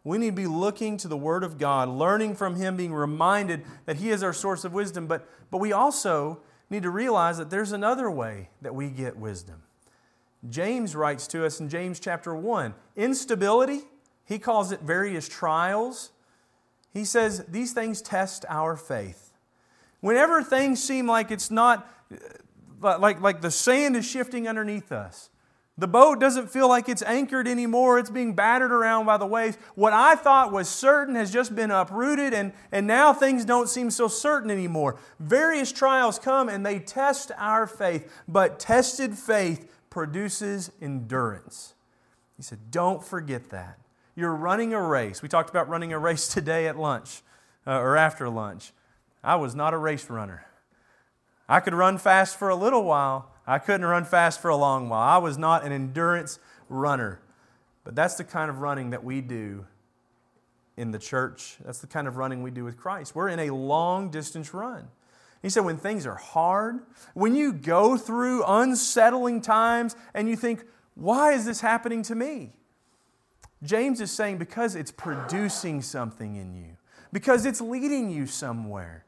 We 0.03 0.17
need 0.17 0.31
to 0.31 0.35
be 0.35 0.47
looking 0.47 0.97
to 0.97 1.07
the 1.07 1.17
Word 1.17 1.43
of 1.43 1.57
God, 1.57 1.89
learning 1.89 2.35
from 2.35 2.55
Him, 2.55 2.77
being 2.77 2.93
reminded 2.93 3.63
that 3.85 3.97
He 3.97 4.09
is 4.09 4.23
our 4.23 4.33
source 4.33 4.63
of 4.63 4.73
wisdom. 4.73 5.07
But, 5.07 5.27
but 5.51 5.57
we 5.57 5.71
also 5.71 6.39
need 6.69 6.83
to 6.83 6.89
realize 6.89 7.37
that 7.37 7.49
there's 7.49 7.71
another 7.71 8.09
way 8.09 8.49
that 8.61 8.73
we 8.73 8.89
get 8.89 9.17
wisdom. 9.17 9.63
James 10.49 10.95
writes 10.95 11.27
to 11.27 11.45
us 11.45 11.59
in 11.59 11.67
James 11.67 11.99
chapter 11.99 12.33
1 12.33 12.73
instability 12.95 13.81
he 14.29 14.37
calls 14.37 14.71
it 14.71 14.81
various 14.81 15.27
trials. 15.27 16.11
He 16.93 17.03
says 17.03 17.43
these 17.47 17.73
things 17.73 17.99
test 17.99 18.45
our 18.47 18.75
faith. 18.75 19.33
Whenever 20.01 20.43
things 20.43 20.83
seem 20.83 21.07
like 21.07 21.31
it's 21.31 21.49
not, 21.49 21.91
like, 22.81 23.21
like 23.21 23.41
the 23.41 23.51
sand 23.51 23.95
is 23.95 24.05
shifting 24.05 24.47
underneath 24.47 24.91
us, 24.91 25.29
the 25.79 25.87
boat 25.87 26.19
doesn't 26.19 26.49
feel 26.49 26.67
like 26.67 26.89
it's 26.89 27.01
anchored 27.03 27.47
anymore. 27.47 27.99
It's 27.99 28.09
being 28.09 28.33
battered 28.33 28.73
around 28.73 29.05
by 29.05 29.15
the 29.15 29.25
waves. 29.25 29.57
What 29.75 29.93
I 29.93 30.15
thought 30.15 30.51
was 30.51 30.67
certain 30.67 31.15
has 31.15 31.31
just 31.31 31.55
been 31.55 31.71
uprooted, 31.71 32.33
and, 32.33 32.51
and 32.69 32.85
now 32.85 33.13
things 33.13 33.45
don't 33.45 33.69
seem 33.69 33.89
so 33.89 34.09
certain 34.09 34.51
anymore. 34.51 34.97
Various 35.21 35.71
trials 35.71 36.19
come 36.19 36.49
and 36.49 36.65
they 36.65 36.79
test 36.79 37.31
our 37.37 37.65
faith, 37.65 38.11
but 38.27 38.59
tested 38.59 39.17
faith 39.17 39.71
produces 39.89 40.69
endurance. 40.81 41.75
He 42.35 42.43
said, 42.43 42.71
Don't 42.71 43.01
forget 43.01 43.49
that. 43.51 43.79
You're 44.15 44.35
running 44.35 44.73
a 44.73 44.81
race. 44.81 45.21
We 45.21 45.29
talked 45.29 45.49
about 45.49 45.69
running 45.69 45.93
a 45.93 45.99
race 45.99 46.27
today 46.33 46.67
at 46.67 46.77
lunch 46.77 47.21
uh, 47.65 47.79
or 47.79 47.95
after 47.95 48.27
lunch. 48.27 48.73
I 49.23 49.37
was 49.37 49.55
not 49.55 49.73
a 49.73 49.77
race 49.77 50.09
runner. 50.09 50.45
I 51.49 51.59
could 51.59 51.73
run 51.73 51.97
fast 51.97 52.37
for 52.37 52.47
a 52.49 52.55
little 52.55 52.83
while. 52.83 53.31
I 53.47 53.57
couldn't 53.57 53.85
run 53.85 54.05
fast 54.05 54.39
for 54.39 54.49
a 54.49 54.55
long 54.55 54.87
while. 54.87 55.01
I 55.01 55.17
was 55.17 55.37
not 55.37 55.65
an 55.65 55.71
endurance 55.71 56.39
runner. 56.69 57.19
But 57.83 57.95
that's 57.95 58.15
the 58.15 58.23
kind 58.23 58.51
of 58.51 58.59
running 58.59 58.91
that 58.91 59.03
we 59.03 59.21
do 59.21 59.65
in 60.77 60.91
the 60.91 60.99
church. 60.99 61.57
That's 61.65 61.79
the 61.79 61.87
kind 61.87 62.07
of 62.07 62.17
running 62.17 62.43
we 62.43 62.51
do 62.51 62.63
with 62.63 62.77
Christ. 62.77 63.15
We're 63.15 63.29
in 63.29 63.39
a 63.39 63.49
long 63.49 64.11
distance 64.11 64.53
run. 64.53 64.89
He 65.41 65.49
said, 65.49 65.61
when 65.61 65.77
things 65.77 66.05
are 66.05 66.15
hard, 66.15 66.81
when 67.15 67.33
you 67.33 67.51
go 67.51 67.97
through 67.97 68.43
unsettling 68.45 69.41
times 69.41 69.95
and 70.13 70.29
you 70.29 70.35
think, 70.35 70.65
why 70.93 71.31
is 71.31 71.45
this 71.45 71.61
happening 71.61 72.03
to 72.03 72.15
me? 72.15 72.51
James 73.63 74.01
is 74.01 74.11
saying 74.11 74.37
because 74.37 74.75
it's 74.75 74.91
producing 74.91 75.81
something 75.81 76.35
in 76.35 76.53
you, 76.53 76.77
because 77.11 77.45
it's 77.45 77.59
leading 77.59 78.09
you 78.09 78.27
somewhere. 78.27 79.05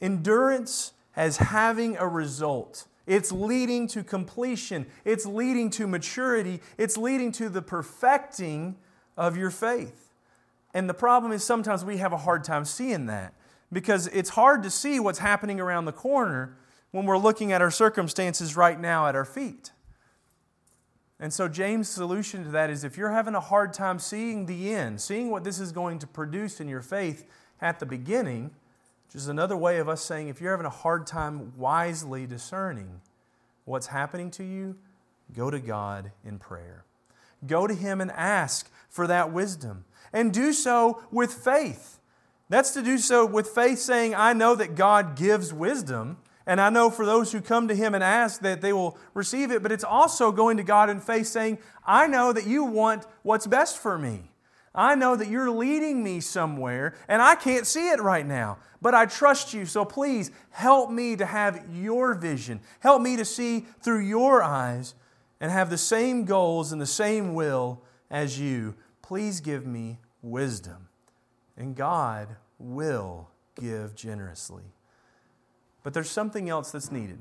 Endurance 0.00 0.92
as 1.16 1.38
having 1.38 1.96
a 1.96 2.06
result. 2.06 2.86
It's 3.06 3.32
leading 3.32 3.88
to 3.88 4.04
completion. 4.04 4.86
It's 5.04 5.26
leading 5.26 5.70
to 5.70 5.86
maturity. 5.86 6.60
It's 6.78 6.96
leading 6.96 7.32
to 7.32 7.48
the 7.48 7.62
perfecting 7.62 8.76
of 9.16 9.36
your 9.36 9.50
faith. 9.50 10.12
And 10.74 10.88
the 10.88 10.94
problem 10.94 11.32
is 11.32 11.44
sometimes 11.44 11.84
we 11.84 11.98
have 11.98 12.12
a 12.12 12.18
hard 12.18 12.44
time 12.44 12.64
seeing 12.64 13.06
that 13.06 13.34
because 13.72 14.06
it's 14.08 14.30
hard 14.30 14.62
to 14.62 14.70
see 14.70 15.00
what's 15.00 15.18
happening 15.18 15.60
around 15.60 15.84
the 15.84 15.92
corner 15.92 16.56
when 16.92 17.06
we're 17.06 17.18
looking 17.18 17.52
at 17.52 17.60
our 17.60 17.70
circumstances 17.70 18.56
right 18.56 18.78
now 18.78 19.06
at 19.06 19.16
our 19.16 19.24
feet. 19.24 19.72
And 21.18 21.32
so, 21.32 21.46
James' 21.46 21.88
solution 21.88 22.44
to 22.44 22.50
that 22.50 22.68
is 22.68 22.84
if 22.84 22.96
you're 22.96 23.12
having 23.12 23.34
a 23.34 23.40
hard 23.40 23.72
time 23.72 23.98
seeing 23.98 24.46
the 24.46 24.74
end, 24.74 25.00
seeing 25.00 25.30
what 25.30 25.44
this 25.44 25.60
is 25.60 25.70
going 25.70 26.00
to 26.00 26.06
produce 26.06 26.60
in 26.60 26.68
your 26.68 26.82
faith 26.82 27.24
at 27.60 27.78
the 27.78 27.86
beginning, 27.86 28.50
which 29.12 29.20
is 29.20 29.28
another 29.28 29.58
way 29.58 29.76
of 29.76 29.90
us 29.90 30.02
saying 30.02 30.28
if 30.28 30.40
you're 30.40 30.52
having 30.52 30.64
a 30.64 30.70
hard 30.70 31.06
time 31.06 31.52
wisely 31.58 32.26
discerning 32.26 33.02
what's 33.66 33.88
happening 33.88 34.30
to 34.30 34.42
you, 34.42 34.74
go 35.34 35.50
to 35.50 35.58
God 35.58 36.12
in 36.24 36.38
prayer. 36.38 36.86
Go 37.46 37.66
to 37.66 37.74
Him 37.74 38.00
and 38.00 38.10
ask 38.12 38.70
for 38.88 39.06
that 39.06 39.30
wisdom. 39.30 39.84
And 40.14 40.32
do 40.32 40.54
so 40.54 41.02
with 41.10 41.30
faith. 41.30 41.98
That's 42.48 42.72
to 42.72 42.82
do 42.82 42.96
so 42.96 43.26
with 43.26 43.48
faith, 43.48 43.80
saying, 43.80 44.14
I 44.14 44.32
know 44.32 44.54
that 44.54 44.76
God 44.76 45.14
gives 45.14 45.52
wisdom. 45.52 46.16
And 46.46 46.58
I 46.58 46.70
know 46.70 46.88
for 46.88 47.04
those 47.04 47.32
who 47.32 47.42
come 47.42 47.68
to 47.68 47.74
Him 47.74 47.94
and 47.94 48.02
ask 48.02 48.40
that 48.40 48.62
they 48.62 48.72
will 48.72 48.96
receive 49.12 49.50
it, 49.50 49.62
but 49.62 49.72
it's 49.72 49.84
also 49.84 50.32
going 50.32 50.56
to 50.56 50.62
God 50.62 50.88
in 50.88 51.00
faith 51.00 51.26
saying, 51.26 51.58
I 51.86 52.06
know 52.06 52.32
that 52.32 52.46
you 52.46 52.64
want 52.64 53.06
what's 53.22 53.46
best 53.46 53.76
for 53.76 53.98
me. 53.98 54.31
I 54.74 54.94
know 54.94 55.16
that 55.16 55.28
you're 55.28 55.50
leading 55.50 56.02
me 56.02 56.20
somewhere, 56.20 56.94
and 57.08 57.20
I 57.20 57.34
can't 57.34 57.66
see 57.66 57.90
it 57.90 58.00
right 58.00 58.26
now, 58.26 58.58
but 58.80 58.94
I 58.94 59.06
trust 59.06 59.52
you. 59.52 59.66
So 59.66 59.84
please 59.84 60.30
help 60.50 60.90
me 60.90 61.16
to 61.16 61.26
have 61.26 61.64
your 61.72 62.14
vision. 62.14 62.60
Help 62.80 63.02
me 63.02 63.16
to 63.16 63.24
see 63.24 63.66
through 63.82 64.00
your 64.00 64.42
eyes 64.42 64.94
and 65.40 65.52
have 65.52 65.68
the 65.68 65.78
same 65.78 66.24
goals 66.24 66.72
and 66.72 66.80
the 66.80 66.86
same 66.86 67.34
will 67.34 67.82
as 68.10 68.40
you. 68.40 68.74
Please 69.02 69.40
give 69.40 69.66
me 69.66 69.98
wisdom. 70.22 70.88
And 71.56 71.76
God 71.76 72.36
will 72.58 73.28
give 73.60 73.94
generously. 73.94 74.64
But 75.82 75.92
there's 75.92 76.10
something 76.10 76.48
else 76.48 76.70
that's 76.70 76.90
needed 76.90 77.18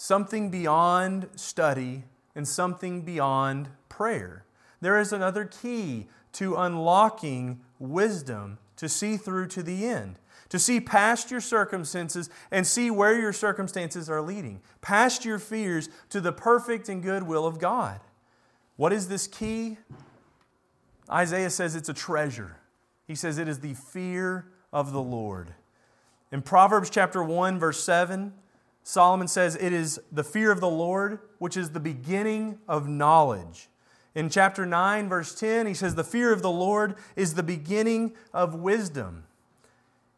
something 0.00 0.50
beyond 0.50 1.28
study 1.36 2.02
and 2.34 2.48
something 2.48 3.02
beyond 3.02 3.68
prayer. 3.90 4.46
There 4.80 4.98
is 4.98 5.12
another 5.12 5.44
key 5.44 6.08
to 6.32 6.56
unlocking 6.56 7.60
wisdom 7.78 8.58
to 8.76 8.88
see 8.88 9.16
through 9.16 9.48
to 9.48 9.62
the 9.62 9.86
end, 9.86 10.18
to 10.48 10.58
see 10.58 10.80
past 10.80 11.30
your 11.30 11.40
circumstances 11.40 12.30
and 12.50 12.66
see 12.66 12.90
where 12.90 13.18
your 13.18 13.32
circumstances 13.32 14.08
are 14.08 14.22
leading, 14.22 14.60
past 14.80 15.24
your 15.24 15.38
fears 15.38 15.88
to 16.08 16.20
the 16.20 16.32
perfect 16.32 16.88
and 16.88 17.02
good 17.02 17.24
will 17.24 17.46
of 17.46 17.58
God. 17.58 18.00
What 18.76 18.92
is 18.92 19.08
this 19.08 19.26
key? 19.26 19.76
Isaiah 21.10 21.50
says 21.50 21.74
it's 21.74 21.88
a 21.88 21.94
treasure. 21.94 22.56
He 23.06 23.14
says 23.14 23.38
it 23.38 23.48
is 23.48 23.60
the 23.60 23.74
fear 23.74 24.46
of 24.72 24.92
the 24.92 25.02
Lord. 25.02 25.54
In 26.32 26.42
Proverbs 26.42 26.88
chapter 26.90 27.22
1, 27.22 27.58
verse 27.58 27.82
7, 27.82 28.32
Solomon 28.82 29.28
says, 29.28 29.56
It 29.56 29.72
is 29.72 30.00
the 30.12 30.24
fear 30.24 30.50
of 30.52 30.60
the 30.60 30.70
Lord 30.70 31.18
which 31.38 31.56
is 31.56 31.70
the 31.70 31.80
beginning 31.80 32.58
of 32.68 32.88
knowledge. 32.88 33.68
In 34.14 34.28
chapter 34.28 34.66
9, 34.66 35.08
verse 35.08 35.34
10, 35.34 35.66
he 35.66 35.74
says, 35.74 35.94
The 35.94 36.04
fear 36.04 36.32
of 36.32 36.42
the 36.42 36.50
Lord 36.50 36.96
is 37.14 37.34
the 37.34 37.42
beginning 37.42 38.14
of 38.32 38.54
wisdom. 38.54 39.24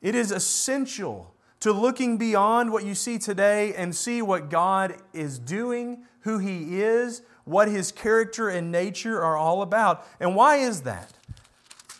It 0.00 0.14
is 0.14 0.30
essential 0.30 1.34
to 1.60 1.72
looking 1.72 2.16
beyond 2.16 2.72
what 2.72 2.84
you 2.84 2.94
see 2.94 3.18
today 3.18 3.74
and 3.74 3.94
see 3.94 4.20
what 4.22 4.50
God 4.50 4.96
is 5.12 5.38
doing, 5.38 6.04
who 6.22 6.38
He 6.38 6.80
is, 6.80 7.22
what 7.44 7.68
His 7.68 7.92
character 7.92 8.48
and 8.48 8.72
nature 8.72 9.22
are 9.22 9.36
all 9.36 9.62
about. 9.62 10.04
And 10.18 10.34
why 10.34 10.56
is 10.56 10.82
that? 10.82 11.12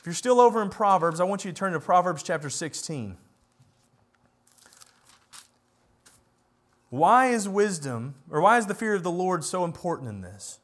If 0.00 0.06
you're 0.06 0.14
still 0.14 0.40
over 0.40 0.62
in 0.62 0.68
Proverbs, 0.68 1.20
I 1.20 1.24
want 1.24 1.44
you 1.44 1.52
to 1.52 1.56
turn 1.56 1.74
to 1.74 1.80
Proverbs 1.80 2.24
chapter 2.24 2.50
16. 2.50 3.16
Why 6.90 7.28
is 7.28 7.48
wisdom, 7.48 8.16
or 8.30 8.40
why 8.40 8.58
is 8.58 8.66
the 8.66 8.74
fear 8.74 8.94
of 8.94 9.02
the 9.02 9.12
Lord 9.12 9.44
so 9.44 9.64
important 9.64 10.08
in 10.08 10.22
this? 10.22 10.58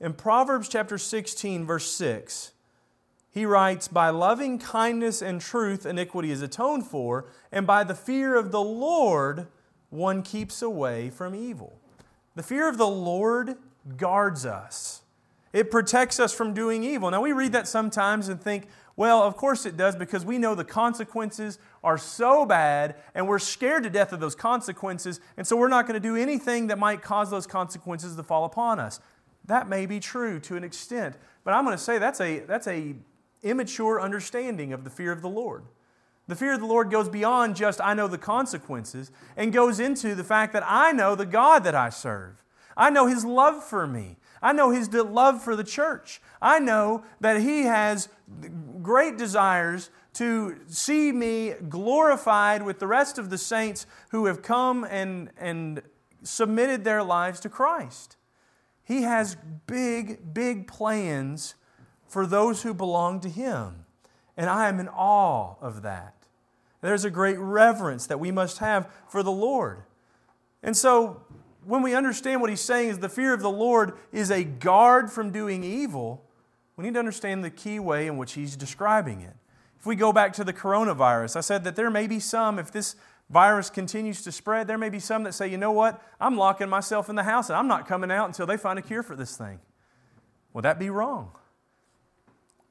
In 0.00 0.12
Proverbs 0.12 0.68
chapter 0.68 0.98
16, 0.98 1.64
verse 1.64 1.90
6, 1.92 2.52
he 3.30 3.46
writes, 3.46 3.88
By 3.88 4.10
loving 4.10 4.58
kindness 4.58 5.22
and 5.22 5.40
truth, 5.40 5.86
iniquity 5.86 6.30
is 6.30 6.42
atoned 6.42 6.86
for, 6.86 7.26
and 7.52 7.66
by 7.66 7.84
the 7.84 7.94
fear 7.94 8.36
of 8.36 8.50
the 8.50 8.60
Lord, 8.60 9.46
one 9.90 10.22
keeps 10.22 10.62
away 10.62 11.10
from 11.10 11.34
evil. 11.34 11.78
The 12.34 12.42
fear 12.42 12.68
of 12.68 12.78
the 12.78 12.88
Lord 12.88 13.56
guards 13.96 14.44
us, 14.44 15.02
it 15.52 15.70
protects 15.70 16.18
us 16.18 16.34
from 16.34 16.52
doing 16.52 16.82
evil. 16.82 17.10
Now, 17.10 17.22
we 17.22 17.32
read 17.32 17.52
that 17.52 17.68
sometimes 17.68 18.28
and 18.28 18.40
think, 18.40 18.66
well, 18.96 19.22
of 19.22 19.36
course 19.36 19.66
it 19.66 19.76
does 19.76 19.94
because 19.94 20.24
we 20.24 20.38
know 20.38 20.54
the 20.54 20.64
consequences 20.64 21.58
are 21.82 21.98
so 21.98 22.44
bad 22.44 22.96
and 23.14 23.26
we're 23.26 23.38
scared 23.38 23.84
to 23.84 23.90
death 23.90 24.12
of 24.12 24.20
those 24.20 24.34
consequences, 24.34 25.20
and 25.36 25.46
so 25.46 25.56
we're 25.56 25.68
not 25.68 25.86
going 25.86 26.00
to 26.00 26.08
do 26.08 26.16
anything 26.16 26.68
that 26.68 26.78
might 26.78 27.02
cause 27.02 27.30
those 27.30 27.46
consequences 27.46 28.16
to 28.16 28.22
fall 28.22 28.44
upon 28.44 28.80
us. 28.80 29.00
That 29.46 29.68
may 29.68 29.86
be 29.86 30.00
true 30.00 30.40
to 30.40 30.56
an 30.56 30.64
extent, 30.64 31.16
but 31.44 31.52
I'm 31.52 31.64
going 31.64 31.76
to 31.76 31.82
say 31.82 31.98
that's 31.98 32.20
a, 32.20 32.40
that's 32.40 32.66
a 32.66 32.94
immature 33.42 34.00
understanding 34.00 34.72
of 34.72 34.84
the 34.84 34.90
fear 34.90 35.12
of 35.12 35.20
the 35.22 35.28
Lord. 35.28 35.64
The 36.26 36.34
fear 36.34 36.54
of 36.54 36.60
the 36.60 36.66
Lord 36.66 36.90
goes 36.90 37.08
beyond 37.10 37.54
just, 37.54 37.80
I 37.82 37.92
know 37.92 38.08
the 38.08 38.16
consequences, 38.16 39.10
and 39.36 39.52
goes 39.52 39.78
into 39.78 40.14
the 40.14 40.24
fact 40.24 40.54
that 40.54 40.64
I 40.66 40.92
know 40.92 41.14
the 41.14 41.26
God 41.26 41.64
that 41.64 41.74
I 41.74 41.90
serve. 41.90 42.42
I 42.76 42.88
know 42.88 43.06
His 43.06 43.24
love 43.24 43.62
for 43.62 43.86
me. 43.86 44.16
I 44.42 44.52
know 44.52 44.70
His 44.70 44.92
love 44.92 45.42
for 45.42 45.54
the 45.54 45.64
church. 45.64 46.22
I 46.40 46.58
know 46.58 47.04
that 47.20 47.40
He 47.40 47.62
has 47.62 48.08
great 48.82 49.18
desires 49.18 49.90
to 50.14 50.56
see 50.66 51.12
me 51.12 51.54
glorified 51.68 52.62
with 52.62 52.78
the 52.78 52.86
rest 52.86 53.18
of 53.18 53.28
the 53.30 53.38
saints 53.38 53.86
who 54.10 54.26
have 54.26 54.42
come 54.42 54.84
and, 54.84 55.30
and 55.36 55.82
submitted 56.22 56.84
their 56.84 57.02
lives 57.02 57.40
to 57.40 57.48
Christ. 57.48 58.16
He 58.84 59.02
has 59.02 59.36
big, 59.66 60.34
big 60.34 60.68
plans 60.68 61.54
for 62.06 62.26
those 62.26 62.62
who 62.62 62.74
belong 62.74 63.20
to 63.20 63.28
Him. 63.28 63.86
And 64.36 64.50
I 64.50 64.68
am 64.68 64.78
in 64.78 64.88
awe 64.88 65.54
of 65.60 65.82
that. 65.82 66.14
There's 66.80 67.04
a 67.04 67.10
great 67.10 67.38
reverence 67.38 68.06
that 68.06 68.20
we 68.20 68.30
must 68.30 68.58
have 68.58 68.92
for 69.08 69.22
the 69.22 69.32
Lord. 69.32 69.84
And 70.62 70.76
so, 70.76 71.22
when 71.64 71.82
we 71.82 71.94
understand 71.94 72.42
what 72.42 72.50
he's 72.50 72.60
saying 72.60 72.90
is 72.90 72.98
the 72.98 73.08
fear 73.08 73.32
of 73.32 73.40
the 73.40 73.50
Lord 73.50 73.94
is 74.12 74.30
a 74.30 74.44
guard 74.44 75.10
from 75.10 75.30
doing 75.30 75.64
evil, 75.64 76.22
we 76.76 76.84
need 76.84 76.94
to 76.94 76.98
understand 76.98 77.42
the 77.42 77.50
key 77.50 77.78
way 77.78 78.06
in 78.06 78.18
which 78.18 78.32
he's 78.32 78.54
describing 78.54 79.22
it. 79.22 79.34
If 79.78 79.86
we 79.86 79.96
go 79.96 80.12
back 80.12 80.34
to 80.34 80.44
the 80.44 80.52
coronavirus, 80.52 81.36
I 81.36 81.40
said 81.40 81.64
that 81.64 81.76
there 81.76 81.90
may 81.90 82.06
be 82.06 82.20
some, 82.20 82.58
if 82.58 82.70
this 82.70 82.96
virus 83.30 83.70
continues 83.70 84.22
to 84.22 84.32
spread, 84.32 84.66
there 84.66 84.78
may 84.78 84.90
be 84.90 85.00
some 85.00 85.22
that 85.24 85.34
say, 85.34 85.48
you 85.48 85.58
know 85.58 85.72
what, 85.72 86.02
I'm 86.20 86.36
locking 86.36 86.68
myself 86.68 87.08
in 87.08 87.16
the 87.16 87.22
house 87.22 87.48
and 87.48 87.56
I'm 87.56 87.68
not 87.68 87.86
coming 87.88 88.10
out 88.10 88.26
until 88.26 88.46
they 88.46 88.56
find 88.56 88.78
a 88.78 88.82
cure 88.82 89.02
for 89.02 89.16
this 89.16 89.36
thing. 89.36 89.60
Would 90.52 90.64
that 90.64 90.78
be 90.78 90.90
wrong? 90.90 91.32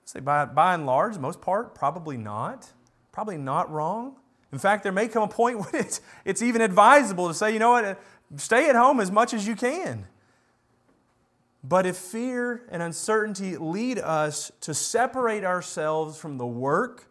Say 0.06 0.20
by, 0.20 0.46
by 0.46 0.74
and 0.74 0.86
large, 0.86 1.18
most 1.18 1.42
part, 1.42 1.76
probably 1.76 2.18
not. 2.18 2.72
Probably 3.12 3.38
not 3.38 3.72
wrong. 3.72 4.16
In 4.52 4.60
fact, 4.60 4.84
there 4.84 4.92
may 4.92 5.08
come 5.08 5.24
a 5.24 5.28
point 5.28 5.60
when 5.60 5.70
it's, 5.74 6.02
it's 6.26 6.42
even 6.42 6.62
advisable 6.62 7.28
to 7.28 7.34
say, 7.34 7.52
you 7.52 7.60
know 7.60 7.72
what, 7.72 8.00
stay 8.38 8.70
at 8.70 8.76
home 8.76 9.00
as 9.00 9.12
much 9.12 9.34
as 9.34 9.48
you 9.48 9.56
can. 9.56 10.08
But 11.64 11.86
if 11.86 11.96
fear 11.96 12.64
and 12.70 12.84
uncertainty 12.84 13.56
lead 13.56 13.98
us 13.98 14.52
to 14.62 14.74
separate 14.74 15.46
ourselves 15.46 16.18
from 16.18 16.38
the 16.38 16.46
work 16.46 17.10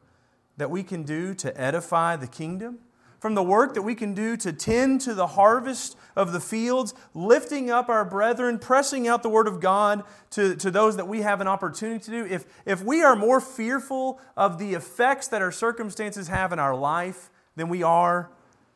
that 0.59 0.70
we 0.70 0.83
can 0.83 1.05
do 1.05 1.35
to 1.37 1.59
edify 1.59 2.16
the 2.16 2.26
kingdom, 2.26 2.78
from 3.22 3.37
the 3.37 3.42
work 3.42 3.74
that 3.74 3.82
we 3.82 3.94
can 3.94 4.14
do 4.14 4.37
to 4.37 4.52
tend 4.52 5.00
to 5.00 5.14
the 5.14 5.28
harvest 5.28 5.96
of 6.16 6.32
the 6.32 6.40
fields, 6.40 6.92
lifting 7.14 7.70
up 7.70 7.88
our 7.88 8.04
brethren, 8.04 8.58
pressing 8.58 9.06
out 9.06 9.22
the 9.22 9.28
word 9.28 9.46
of 9.46 9.61
God 9.61 10.02
to, 10.30 10.56
to 10.56 10.72
those 10.72 10.96
that 10.96 11.06
we 11.06 11.22
have 11.22 11.40
an 11.40 11.46
opportunity 11.46 12.02
to 12.02 12.11
do, 12.11 12.24
if, 12.26 12.44
if 12.66 12.82
we 12.82 13.00
are 13.00 13.14
more 13.14 13.40
fearful 13.40 14.20
of 14.37 14.58
the 14.58 14.74
effects 14.74 15.28
that 15.28 15.40
our 15.40 15.52
circumstances 15.52 16.26
have 16.26 16.52
in 16.52 16.58
our 16.58 16.74
life 16.74 17.30
than 17.54 17.68
we 17.68 17.85
are 17.85 18.32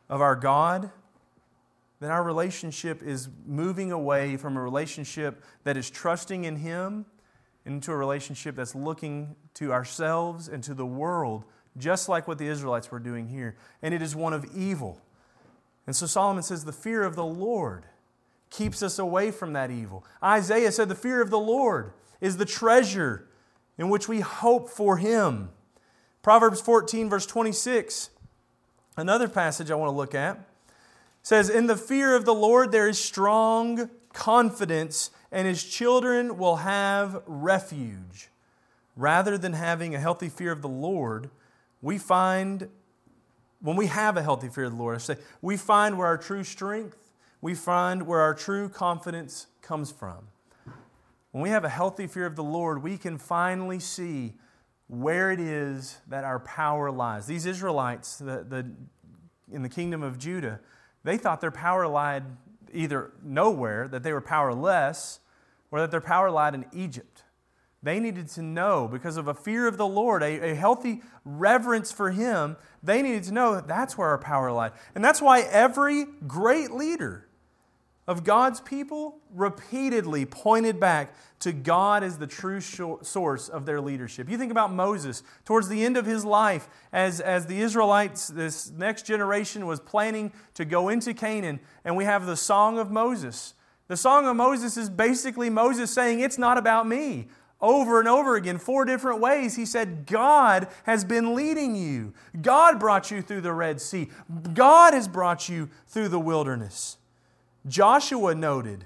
of 0.07 0.21
our 0.21 0.37
God, 0.37 0.91
then 1.99 2.09
our 2.09 2.23
relationship 2.23 3.03
is 3.03 3.27
moving 3.45 3.91
away 3.91 4.37
from 4.37 4.55
a 4.55 4.61
relationship 4.61 5.43
that 5.65 5.75
is 5.75 5.89
trusting 5.89 6.45
in 6.45 6.55
Him 6.55 7.05
into 7.65 7.91
a 7.91 7.97
relationship 7.97 8.55
that's 8.55 8.75
looking 8.75 9.35
to 9.55 9.73
ourselves 9.73 10.47
and 10.47 10.63
to 10.63 10.73
the 10.73 10.85
world 10.85 11.43
just 11.77 12.09
like 12.09 12.27
what 12.27 12.37
the 12.37 12.47
Israelites 12.47 12.91
were 12.91 12.99
doing 12.99 13.27
here. 13.27 13.55
And 13.81 13.93
it 13.93 14.01
is 14.01 14.15
one 14.15 14.33
of 14.33 14.45
evil. 14.55 15.01
And 15.85 15.95
so 15.95 16.05
Solomon 16.05 16.43
says, 16.43 16.65
the 16.65 16.73
fear 16.73 17.03
of 17.03 17.15
the 17.15 17.25
Lord 17.25 17.85
keeps 18.49 18.81
us 18.81 18.99
away 18.99 19.31
from 19.31 19.53
that 19.53 19.71
evil. 19.71 20.05
Isaiah 20.23 20.71
said, 20.71 20.89
the 20.89 20.95
fear 20.95 21.21
of 21.21 21.29
the 21.29 21.39
Lord 21.39 21.93
is 22.21 22.37
the 22.37 22.45
treasure 22.45 23.27
in 23.77 23.89
which 23.89 24.07
we 24.07 24.21
hope 24.21 24.69
for 24.69 24.97
Him. 24.97 25.49
Proverbs 26.21 26.59
14, 26.59 27.09
verse 27.09 27.25
26, 27.25 28.09
another 28.97 29.27
passage 29.27 29.71
I 29.71 29.75
want 29.75 29.89
to 29.89 29.95
look 29.95 30.15
at, 30.15 30.39
says, 31.21 31.49
In 31.49 31.67
the 31.67 31.77
fear 31.77 32.15
of 32.15 32.25
the 32.25 32.33
Lord 32.33 32.71
there 32.71 32.87
is 32.87 32.99
strong 32.99 33.89
confidence, 34.13 35.11
and 35.31 35.47
His 35.47 35.63
children 35.63 36.37
will 36.37 36.57
have 36.57 37.21
refuge. 37.27 38.29
Rather 38.95 39.37
than 39.37 39.53
having 39.53 39.93
a 39.93 39.99
healthy 39.99 40.27
fear 40.27 40.51
of 40.51 40.63
the 40.63 40.67
Lord, 40.67 41.29
we 41.87 41.97
find, 41.97 42.67
when 43.61 43.77
we 43.77 43.85
have 43.87 44.17
a 44.17 44.21
healthy 44.21 44.49
fear 44.49 44.65
of 44.65 44.71
the 44.71 44.77
Lord, 44.77 44.95
I 44.95 44.97
say, 44.97 45.15
we 45.41 45.55
find 45.55 45.97
where 45.97 46.05
our 46.05 46.17
true 46.17 46.43
strength, 46.43 46.97
we 47.39 47.55
find 47.55 48.05
where 48.05 48.19
our 48.19 48.33
true 48.33 48.67
confidence 48.67 49.47
comes 49.61 49.89
from. 49.89 50.27
When 51.31 51.41
we 51.41 51.47
have 51.49 51.63
a 51.63 51.69
healthy 51.69 52.05
fear 52.07 52.25
of 52.25 52.35
the 52.35 52.43
Lord, 52.43 52.83
we 52.83 52.97
can 52.97 53.17
finally 53.17 53.79
see 53.79 54.33
where 54.87 55.31
it 55.31 55.39
is 55.39 55.99
that 56.09 56.25
our 56.25 56.39
power 56.39 56.91
lies. 56.91 57.25
These 57.25 57.45
Israelites 57.45 58.17
the, 58.17 58.43
the, 58.43 58.69
in 59.49 59.61
the 59.61 59.69
kingdom 59.69 60.03
of 60.03 60.19
Judah, 60.19 60.59
they 61.05 61.17
thought 61.17 61.39
their 61.39 61.51
power 61.51 61.87
lied 61.87 62.25
either 62.73 63.13
nowhere, 63.23 63.87
that 63.87 64.03
they 64.03 64.11
were 64.11 64.19
powerless, 64.19 65.21
or 65.71 65.79
that 65.79 65.91
their 65.91 66.01
power 66.01 66.29
lied 66.29 66.53
in 66.53 66.65
Egypt. 66.73 67.23
They 67.83 67.99
needed 67.99 68.27
to 68.29 68.41
know, 68.41 68.87
because 68.87 69.17
of 69.17 69.27
a 69.27 69.33
fear 69.33 69.67
of 69.67 69.77
the 69.77 69.87
Lord, 69.87 70.23
a, 70.23 70.51
a 70.51 70.55
healthy 70.55 71.01
reverence 71.23 71.91
for 71.91 72.11
Him, 72.11 72.57
they 72.81 73.01
needed 73.01 73.23
to 73.23 73.33
know 73.33 73.55
that 73.55 73.67
that's 73.67 73.97
where 73.97 74.07
our 74.09 74.17
power 74.17 74.51
lies. 74.51 74.71
And 74.95 75.05
that's 75.05 75.21
why 75.21 75.41
every 75.41 76.05
great 76.25 76.71
leader 76.71 77.27
of 78.07 78.23
God's 78.23 78.61
people 78.61 79.19
repeatedly 79.33 80.25
pointed 80.25 80.79
back 80.79 81.13
to 81.39 81.51
God 81.51 82.03
as 82.03 82.17
the 82.17 82.25
true 82.25 82.61
source 82.61 83.49
of 83.49 83.65
their 83.65 83.81
leadership. 83.81 84.29
You 84.29 84.37
think 84.37 84.51
about 84.51 84.73
Moses, 84.73 85.21
towards 85.45 85.67
the 85.67 85.85
end 85.85 85.97
of 85.97 86.05
his 86.05 86.23
life, 86.25 86.69
as, 86.91 87.19
as 87.19 87.45
the 87.45 87.59
Israelites, 87.59 88.27
this 88.27 88.71
next 88.71 89.05
generation, 89.05 89.67
was 89.67 89.79
planning 89.79 90.31
to 90.53 90.65
go 90.65 90.89
into 90.89 91.13
Canaan, 91.13 91.59
and 91.83 91.97
we 91.97 92.05
have 92.05 92.25
the 92.25 92.37
Song 92.37 92.79
of 92.79 92.89
Moses. 92.89 93.53
The 93.87 93.97
Song 93.97 94.25
of 94.25 94.35
Moses 94.35 94.77
is 94.77 94.89
basically 94.89 95.49
Moses 95.49 95.91
saying, 95.91 96.21
It's 96.21 96.37
not 96.37 96.57
about 96.57 96.87
me 96.87 97.27
over 97.59 97.99
and 97.99 98.07
over 98.07 98.35
again, 98.35 98.59
four 98.59 98.85
different 98.85 99.19
ways. 99.19 99.55
He 99.55 99.65
said, 99.65 100.05
God 100.05 100.67
has 100.83 101.03
been 101.03 101.33
leading 101.33 101.75
you. 101.75 102.13
God 102.39 102.79
brought 102.79 103.09
you 103.09 103.21
through 103.21 103.41
the 103.41 103.53
Red 103.53 103.81
Sea. 103.81 104.09
God 104.53 104.93
has 104.93 105.07
brought 105.07 105.49
you 105.49 105.69
through 105.87 106.09
the 106.09 106.19
wilderness. 106.19 106.97
Joshua 107.67 108.35
noted 108.35 108.85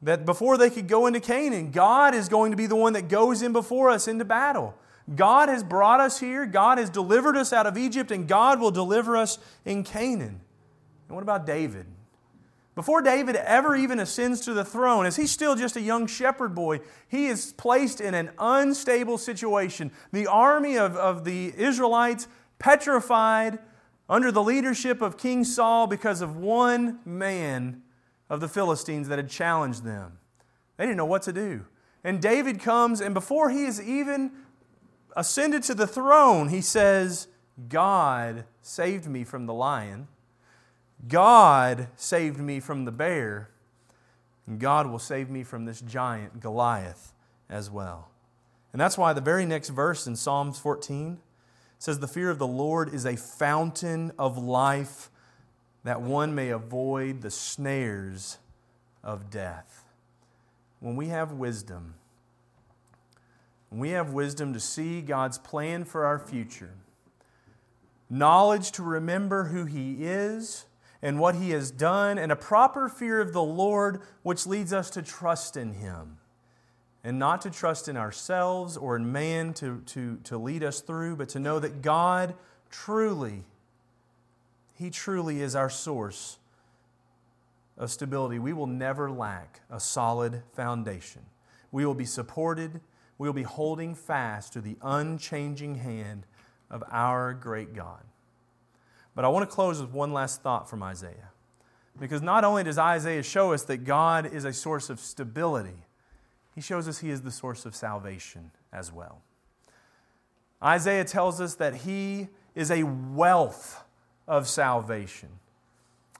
that 0.00 0.24
before 0.24 0.56
they 0.56 0.70
could 0.70 0.86
go 0.86 1.06
into 1.06 1.18
Canaan, 1.18 1.70
God 1.70 2.14
is 2.14 2.28
going 2.28 2.50
to 2.52 2.56
be 2.56 2.66
the 2.66 2.76
one 2.76 2.92
that 2.92 3.08
goes 3.08 3.42
in 3.42 3.52
before 3.52 3.90
us 3.90 4.06
into 4.06 4.24
battle. 4.24 4.74
God 5.14 5.48
has 5.48 5.62
brought 5.62 6.00
us 6.00 6.20
here, 6.20 6.46
God 6.46 6.78
has 6.78 6.88
delivered 6.88 7.36
us 7.36 7.52
out 7.52 7.66
of 7.66 7.76
Egypt, 7.76 8.10
and 8.10 8.26
God 8.26 8.60
will 8.60 8.70
deliver 8.70 9.16
us 9.16 9.38
in 9.64 9.82
Canaan. 9.82 10.40
And 11.08 11.14
what 11.14 11.22
about 11.22 11.46
David? 11.46 11.86
Before 12.74 13.02
David 13.02 13.36
ever 13.36 13.76
even 13.76 14.00
ascends 14.00 14.40
to 14.42 14.52
the 14.52 14.64
throne, 14.64 15.06
as 15.06 15.14
he's 15.16 15.30
still 15.30 15.54
just 15.54 15.76
a 15.76 15.80
young 15.80 16.08
shepherd 16.08 16.54
boy, 16.54 16.80
he 17.08 17.26
is 17.26 17.52
placed 17.52 18.00
in 18.00 18.14
an 18.14 18.30
unstable 18.38 19.16
situation. 19.16 19.92
The 20.12 20.26
army 20.26 20.76
of, 20.76 20.96
of 20.96 21.24
the 21.24 21.52
Israelites 21.56 22.26
petrified 22.58 23.60
under 24.08 24.32
the 24.32 24.42
leadership 24.42 25.02
of 25.02 25.16
King 25.16 25.44
Saul 25.44 25.86
because 25.86 26.20
of 26.20 26.36
one 26.36 26.98
man 27.04 27.82
of 28.28 28.40
the 28.40 28.48
Philistines 28.48 29.08
that 29.08 29.18
had 29.18 29.30
challenged 29.30 29.84
them. 29.84 30.18
They 30.76 30.84
didn't 30.84 30.96
know 30.96 31.04
what 31.04 31.22
to 31.22 31.32
do. 31.32 31.66
And 32.02 32.20
David 32.20 32.60
comes, 32.60 33.00
and 33.00 33.14
before 33.14 33.50
he 33.50 33.64
is 33.64 33.80
even 33.80 34.32
ascended 35.16 35.62
to 35.64 35.74
the 35.74 35.86
throne, 35.86 36.48
he 36.48 36.60
says, 36.60 37.28
God 37.68 38.44
saved 38.62 39.06
me 39.06 39.22
from 39.22 39.46
the 39.46 39.54
lion. 39.54 40.08
God 41.08 41.88
saved 41.96 42.38
me 42.38 42.60
from 42.60 42.84
the 42.84 42.92
bear. 42.92 43.50
And 44.46 44.58
God 44.58 44.86
will 44.86 44.98
save 44.98 45.30
me 45.30 45.42
from 45.42 45.64
this 45.64 45.80
giant, 45.80 46.40
Goliath, 46.40 47.12
as 47.48 47.70
well. 47.70 48.10
And 48.72 48.80
that's 48.80 48.98
why 48.98 49.12
the 49.12 49.20
very 49.20 49.46
next 49.46 49.70
verse 49.70 50.06
in 50.06 50.16
Psalms 50.16 50.58
14 50.58 51.18
says, 51.78 51.98
The 51.98 52.08
fear 52.08 52.30
of 52.30 52.38
the 52.38 52.46
Lord 52.46 52.92
is 52.92 53.06
a 53.06 53.16
fountain 53.16 54.12
of 54.18 54.36
life 54.36 55.10
that 55.84 56.02
one 56.02 56.34
may 56.34 56.50
avoid 56.50 57.22
the 57.22 57.30
snares 57.30 58.38
of 59.02 59.30
death. 59.30 59.84
When 60.80 60.96
we 60.96 61.08
have 61.08 61.32
wisdom, 61.32 61.94
when 63.70 63.80
we 63.80 63.90
have 63.90 64.12
wisdom 64.12 64.52
to 64.52 64.60
see 64.60 65.00
God's 65.00 65.38
plan 65.38 65.84
for 65.84 66.04
our 66.04 66.18
future, 66.18 66.74
knowledge 68.10 68.72
to 68.72 68.82
remember 68.82 69.44
who 69.44 69.64
He 69.64 70.04
is 70.04 70.66
and 71.04 71.20
what 71.20 71.34
He 71.34 71.50
has 71.50 71.70
done, 71.70 72.16
and 72.16 72.32
a 72.32 72.36
proper 72.36 72.88
fear 72.88 73.20
of 73.20 73.34
the 73.34 73.42
Lord, 73.42 74.00
which 74.22 74.46
leads 74.46 74.72
us 74.72 74.88
to 74.90 75.02
trust 75.02 75.54
in 75.54 75.74
Him 75.74 76.16
and 77.04 77.18
not 77.18 77.42
to 77.42 77.50
trust 77.50 77.86
in 77.88 77.98
ourselves 77.98 78.78
or 78.78 78.96
in 78.96 79.12
man 79.12 79.52
to, 79.52 79.82
to, 79.84 80.16
to 80.24 80.38
lead 80.38 80.64
us 80.64 80.80
through, 80.80 81.16
but 81.16 81.28
to 81.28 81.38
know 81.38 81.60
that 81.60 81.82
God 81.82 82.34
truly, 82.70 83.44
He 84.74 84.88
truly 84.88 85.42
is 85.42 85.54
our 85.54 85.68
source 85.68 86.38
of 87.76 87.90
stability. 87.90 88.38
We 88.38 88.54
will 88.54 88.66
never 88.66 89.10
lack 89.10 89.60
a 89.70 89.78
solid 89.78 90.42
foundation. 90.54 91.20
We 91.70 91.84
will 91.84 91.94
be 91.94 92.06
supported, 92.06 92.80
we 93.18 93.28
will 93.28 93.34
be 93.34 93.42
holding 93.42 93.94
fast 93.94 94.54
to 94.54 94.62
the 94.62 94.78
unchanging 94.80 95.74
hand 95.74 96.24
of 96.70 96.82
our 96.90 97.34
great 97.34 97.74
God. 97.74 98.00
But 99.14 99.24
I 99.24 99.28
want 99.28 99.48
to 99.48 99.54
close 99.54 99.80
with 99.80 99.90
one 99.90 100.12
last 100.12 100.42
thought 100.42 100.68
from 100.68 100.82
Isaiah. 100.82 101.30
Because 101.98 102.22
not 102.22 102.42
only 102.42 102.64
does 102.64 102.78
Isaiah 102.78 103.22
show 103.22 103.52
us 103.52 103.62
that 103.64 103.84
God 103.84 104.32
is 104.32 104.44
a 104.44 104.52
source 104.52 104.90
of 104.90 104.98
stability, 104.98 105.84
he 106.54 106.60
shows 106.60 106.88
us 106.88 106.98
he 106.98 107.10
is 107.10 107.22
the 107.22 107.30
source 107.30 107.64
of 107.64 107.74
salvation 107.74 108.50
as 108.72 108.92
well. 108.92 109.22
Isaiah 110.62 111.04
tells 111.04 111.40
us 111.40 111.54
that 111.56 111.74
he 111.76 112.28
is 112.54 112.70
a 112.70 112.82
wealth 112.82 113.84
of 114.26 114.48
salvation. 114.48 115.28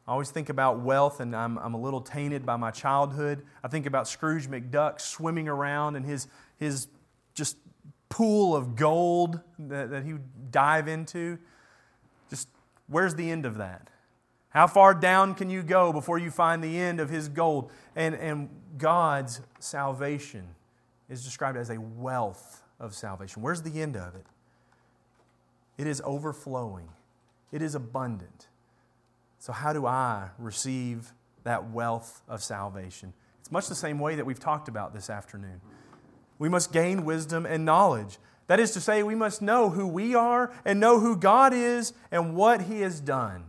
I 0.07 0.12
always 0.12 0.30
think 0.30 0.50
about 0.50 0.80
wealth, 0.80 1.20
and 1.20 1.35
I'm, 1.35 1.59
I'm 1.59 1.72
a 1.74 1.80
little 1.80 2.02
tainted 2.02 2.44
by 2.44 2.57
my 2.57 2.70
childhood. 2.70 3.42
I 3.62 3.68
think 3.68 3.87
about 3.87 4.07
Scrooge 4.07 4.48
McDuck 4.48 5.00
swimming 5.00 5.48
around 5.48 5.96
in 5.96 6.04
his, 6.04 6.28
his 6.59 6.88
just 7.33 7.57
pool 8.11 8.54
of 8.54 8.76
gold 8.76 9.40
that, 9.59 9.90
that 9.90 10.04
he 10.04 10.12
would 10.12 10.52
dive 10.52 10.88
into. 10.88 11.38
Where's 12.86 13.14
the 13.14 13.30
end 13.30 13.46
of 13.46 13.56
that? 13.58 13.88
How 14.50 14.66
far 14.68 14.94
down 14.94 15.34
can 15.34 15.50
you 15.50 15.62
go 15.62 15.92
before 15.92 16.18
you 16.18 16.30
find 16.30 16.62
the 16.62 16.78
end 16.78 17.00
of 17.00 17.10
his 17.10 17.28
gold? 17.28 17.72
And, 17.96 18.14
and 18.14 18.48
God's 18.78 19.40
salvation 19.58 20.46
is 21.08 21.24
described 21.24 21.58
as 21.58 21.70
a 21.70 21.80
wealth 21.80 22.62
of 22.78 22.94
salvation. 22.94 23.42
Where's 23.42 23.62
the 23.62 23.82
end 23.82 23.96
of 23.96 24.14
it? 24.14 24.26
It 25.76 25.88
is 25.88 26.00
overflowing, 26.04 26.88
it 27.50 27.62
is 27.62 27.74
abundant. 27.74 28.48
So, 29.40 29.52
how 29.52 29.72
do 29.72 29.86
I 29.86 30.30
receive 30.38 31.12
that 31.42 31.70
wealth 31.70 32.22
of 32.28 32.42
salvation? 32.42 33.12
It's 33.40 33.52
much 33.52 33.66
the 33.66 33.74
same 33.74 33.98
way 33.98 34.14
that 34.14 34.24
we've 34.24 34.40
talked 34.40 34.68
about 34.68 34.94
this 34.94 35.10
afternoon. 35.10 35.60
We 36.38 36.48
must 36.48 36.72
gain 36.72 37.04
wisdom 37.04 37.44
and 37.44 37.64
knowledge. 37.64 38.18
That 38.46 38.61
is 38.61 38.72
to 38.72 38.80
say, 38.80 39.02
we 39.02 39.14
must 39.14 39.40
know 39.40 39.70
who 39.70 39.87
we 39.87 40.14
are 40.14 40.52
and 40.64 40.78
know 40.78 41.00
who 41.00 41.16
God 41.16 41.54
is 41.54 41.92
and 42.11 42.37
what 42.37 42.62
He 42.62 42.83
has 42.83 43.00
done. 43.00 43.44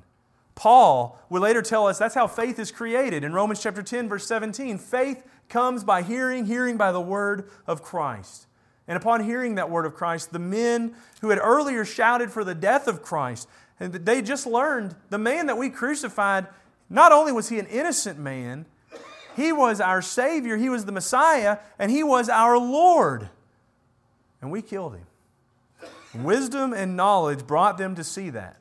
Paul 0.56 1.20
will 1.30 1.42
later 1.42 1.62
tell 1.62 1.86
us 1.88 1.98
that's 1.98 2.16
how 2.16 2.28
faith 2.28 2.60
is 2.60 2.72
created. 2.72 3.24
In 3.24 3.34
Romans 3.34 3.62
chapter 3.62 3.84
10, 3.84 4.08
verse 4.08 4.26
17, 4.26 4.78
faith 4.78 5.24
comes 5.50 5.84
by 5.84 6.02
hearing, 6.02 6.46
hearing 6.46 6.78
by 6.78 6.92
the 6.94 7.02
word 7.02 7.50
of 7.68 7.84
Christ. 7.84 8.48
And 8.88 8.96
upon 8.96 9.24
hearing 9.24 9.56
that 9.56 9.70
word 9.70 9.86
of 9.86 9.96
Christ, 9.96 10.32
the 10.32 10.40
men 10.40 10.96
who 11.22 11.30
had 11.30 11.40
earlier 11.40 11.84
shouted 11.84 12.32
for 12.32 12.44
the 12.44 12.56
death 12.56 12.88
of 12.88 13.02
Christ, 13.02 13.50
and 13.80 13.94
they 13.94 14.22
just 14.22 14.48
learned 14.48 14.96
the 15.10 15.18
man 15.18 15.48
that 15.48 15.58
we 15.58 15.70
crucified, 15.70 16.48
not 16.90 17.12
only 17.12 17.32
was 17.32 17.50
he 17.50 17.60
an 17.60 17.66
innocent 17.66 18.18
man, 18.18 18.66
he 19.36 19.52
was 19.52 19.82
our 19.82 20.02
Savior, 20.02 20.56
he 20.56 20.70
was 20.70 20.86
the 20.86 20.94
Messiah, 20.94 21.58
and 21.78 21.92
he 21.92 22.04
was 22.04 22.30
our 22.30 22.58
Lord. 22.58 23.30
And 24.46 24.52
we 24.52 24.62
killed 24.62 24.94
him. 24.94 25.08
Wisdom 26.24 26.72
and 26.72 26.96
knowledge 26.96 27.48
brought 27.48 27.80
them 27.80 27.96
to 27.96 28.04
see 28.04 28.30
that. 28.30 28.58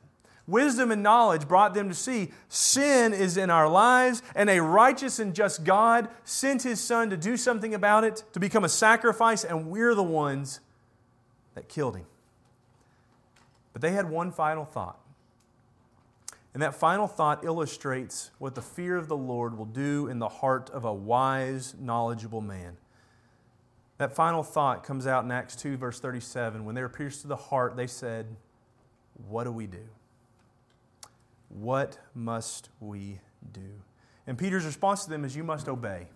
Wisdom 0.47 0.89
and 0.89 1.03
knowledge 1.03 1.47
brought 1.47 1.75
them 1.75 1.89
to 1.89 1.93
see 1.93 2.31
sin 2.49 3.13
is 3.13 3.37
in 3.37 3.51
our 3.51 3.69
lives, 3.69 4.23
and 4.33 4.49
a 4.49 4.63
righteous 4.63 5.19
and 5.19 5.35
just 5.35 5.63
God 5.63 6.09
sent 6.23 6.63
his 6.63 6.81
Son 6.81 7.11
to 7.11 7.17
do 7.17 7.37
something 7.37 7.75
about 7.75 8.03
it, 8.03 8.23
to 8.33 8.39
become 8.39 8.63
a 8.63 8.69
sacrifice, 8.69 9.43
and 9.43 9.67
we're 9.69 9.93
the 9.93 10.01
ones 10.01 10.59
that 11.53 11.69
killed 11.69 11.97
him. 11.97 12.07
But 13.71 13.83
they 13.83 13.91
had 13.91 14.09
one 14.09 14.31
final 14.31 14.65
thought. 14.65 14.99
And 16.55 16.63
that 16.63 16.73
final 16.73 17.05
thought 17.05 17.45
illustrates 17.45 18.31
what 18.39 18.55
the 18.55 18.63
fear 18.63 18.97
of 18.97 19.07
the 19.07 19.17
Lord 19.17 19.55
will 19.55 19.65
do 19.65 20.07
in 20.07 20.17
the 20.17 20.29
heart 20.29 20.71
of 20.71 20.83
a 20.83 20.93
wise, 20.93 21.75
knowledgeable 21.79 22.41
man. 22.41 22.77
That 23.97 24.13
final 24.13 24.43
thought 24.43 24.83
comes 24.83 25.07
out 25.07 25.23
in 25.23 25.31
Acts 25.31 25.55
2, 25.55 25.77
verse 25.77 25.99
37. 25.99 26.65
When 26.65 26.75
they 26.75 26.81
were 26.81 26.89
pierced 26.89 27.21
to 27.21 27.27
the 27.27 27.35
heart, 27.35 27.77
they 27.77 27.87
said, 27.87 28.35
What 29.27 29.45
do 29.45 29.51
we 29.51 29.67
do? 29.67 29.87
What 31.49 31.97
must 32.13 32.69
we 32.79 33.19
do? 33.53 33.81
And 34.27 34.37
Peter's 34.37 34.65
response 34.65 35.05
to 35.05 35.09
them 35.09 35.23
is, 35.23 35.35
You 35.35 35.43
must 35.43 35.69
obey. 35.69 36.07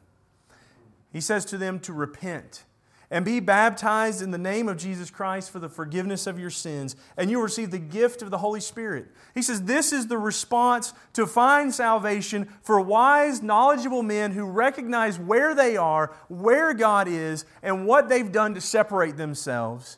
He 1.13 1.21
says 1.21 1.45
to 1.45 1.57
them 1.57 1.79
to 1.81 1.93
repent 1.93 2.65
and 3.11 3.25
be 3.25 3.39
baptized 3.39 4.21
in 4.21 4.31
the 4.31 4.37
name 4.37 4.67
of 4.67 4.77
Jesus 4.77 5.09
Christ 5.09 5.49
for 5.49 5.59
the 5.59 5.69
forgiveness 5.69 6.27
of 6.27 6.39
your 6.39 6.51
sins, 6.51 6.95
and 7.17 7.29
you 7.29 7.37
will 7.37 7.45
receive 7.45 7.71
the 7.71 7.79
gift 7.79 8.21
of 8.21 8.29
the 8.29 8.37
Holy 8.37 8.61
Spirit. 8.61 9.07
He 9.33 9.41
says 9.41 9.63
this 9.63 9.91
is 9.91 10.07
the 10.07 10.17
response 10.17 10.93
to 11.13 11.25
find 11.25 11.73
salvation 11.73 12.47
for 12.61 12.79
wise, 12.79 13.41
knowledgeable 13.41 14.03
men 14.03 14.31
who 14.31 14.45
recognize 14.45 15.17
where 15.17 15.55
they 15.55 15.75
are, 15.75 16.15
where 16.27 16.73
God 16.73 17.07
is, 17.07 17.45
and 17.63 17.87
what 17.87 18.09
they've 18.09 18.31
done 18.31 18.53
to 18.53 18.61
separate 18.61 19.17
themselves. 19.17 19.97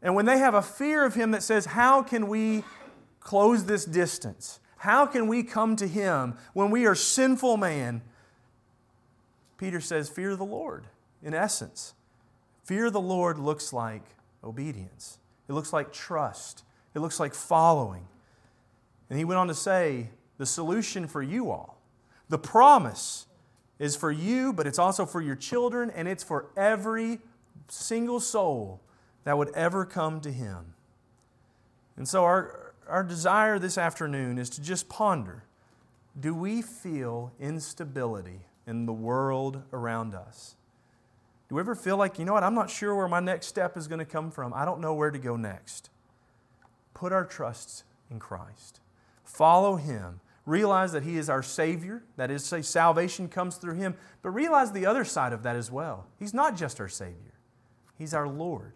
And 0.00 0.14
when 0.14 0.26
they 0.26 0.38
have 0.38 0.54
a 0.54 0.62
fear 0.62 1.04
of 1.04 1.14
Him 1.14 1.32
that 1.32 1.42
says, 1.42 1.66
How 1.66 2.02
can 2.02 2.28
we 2.28 2.62
close 3.18 3.64
this 3.64 3.84
distance? 3.84 4.60
How 4.78 5.04
can 5.04 5.26
we 5.26 5.42
come 5.42 5.74
to 5.76 5.88
Him 5.88 6.36
when 6.52 6.70
we 6.70 6.86
are 6.86 6.94
sinful 6.94 7.56
man? 7.56 8.02
Peter 9.58 9.80
says, 9.80 10.08
Fear 10.08 10.36
the 10.36 10.44
Lord, 10.44 10.86
in 11.24 11.34
essence. 11.34 11.94
Fear 12.66 12.90
the 12.90 13.00
Lord 13.00 13.38
looks 13.38 13.72
like 13.72 14.02
obedience, 14.42 15.18
it 15.48 15.52
looks 15.52 15.72
like 15.72 15.92
trust, 15.92 16.64
it 16.94 16.98
looks 16.98 17.20
like 17.20 17.32
following. 17.32 18.06
And 19.08 19.18
he 19.18 19.24
went 19.24 19.38
on 19.38 19.46
to 19.46 19.54
say, 19.54 20.10
The 20.38 20.46
solution 20.46 21.06
for 21.06 21.22
you 21.22 21.52
all, 21.52 21.80
the 22.28 22.38
promise 22.38 23.26
is 23.78 23.94
for 23.94 24.10
you, 24.10 24.52
but 24.52 24.66
it's 24.66 24.80
also 24.80 25.06
for 25.06 25.20
your 25.20 25.36
children, 25.36 25.90
and 25.90 26.08
it's 26.08 26.24
for 26.24 26.46
every 26.56 27.20
single 27.68 28.18
soul 28.18 28.80
that 29.22 29.38
would 29.38 29.54
ever 29.54 29.84
come 29.84 30.20
to 30.22 30.32
Him. 30.32 30.74
And 31.96 32.08
so, 32.08 32.24
our, 32.24 32.74
our 32.88 33.04
desire 33.04 33.60
this 33.60 33.78
afternoon 33.78 34.38
is 34.38 34.50
to 34.50 34.60
just 34.60 34.88
ponder 34.88 35.44
do 36.18 36.34
we 36.34 36.62
feel 36.62 37.32
instability 37.38 38.40
in 38.66 38.86
the 38.86 38.92
world 38.92 39.62
around 39.72 40.14
us? 40.14 40.56
Do 41.48 41.54
we 41.54 41.60
ever 41.60 41.74
feel 41.74 41.96
like, 41.96 42.18
you 42.18 42.24
know 42.24 42.32
what, 42.32 42.42
I'm 42.42 42.54
not 42.54 42.70
sure 42.70 42.94
where 42.94 43.08
my 43.08 43.20
next 43.20 43.46
step 43.46 43.76
is 43.76 43.86
going 43.86 44.00
to 44.00 44.04
come 44.04 44.30
from? 44.30 44.52
I 44.52 44.64
don't 44.64 44.80
know 44.80 44.94
where 44.94 45.10
to 45.10 45.18
go 45.18 45.36
next. 45.36 45.90
Put 46.92 47.12
our 47.12 47.24
trust 47.24 47.84
in 48.10 48.18
Christ. 48.18 48.80
Follow 49.24 49.76
Him. 49.76 50.20
Realize 50.44 50.92
that 50.92 51.04
He 51.04 51.16
is 51.16 51.28
our 51.28 51.42
Savior. 51.42 52.02
That 52.16 52.30
is, 52.30 52.44
say, 52.44 52.62
salvation 52.62 53.28
comes 53.28 53.56
through 53.56 53.74
Him. 53.74 53.94
But 54.22 54.30
realize 54.30 54.72
the 54.72 54.86
other 54.86 55.04
side 55.04 55.32
of 55.32 55.42
that 55.44 55.56
as 55.56 55.70
well. 55.70 56.06
He's 56.18 56.34
not 56.34 56.56
just 56.56 56.80
our 56.80 56.88
Savior, 56.88 57.34
He's 57.96 58.14
our 58.14 58.28
Lord. 58.28 58.72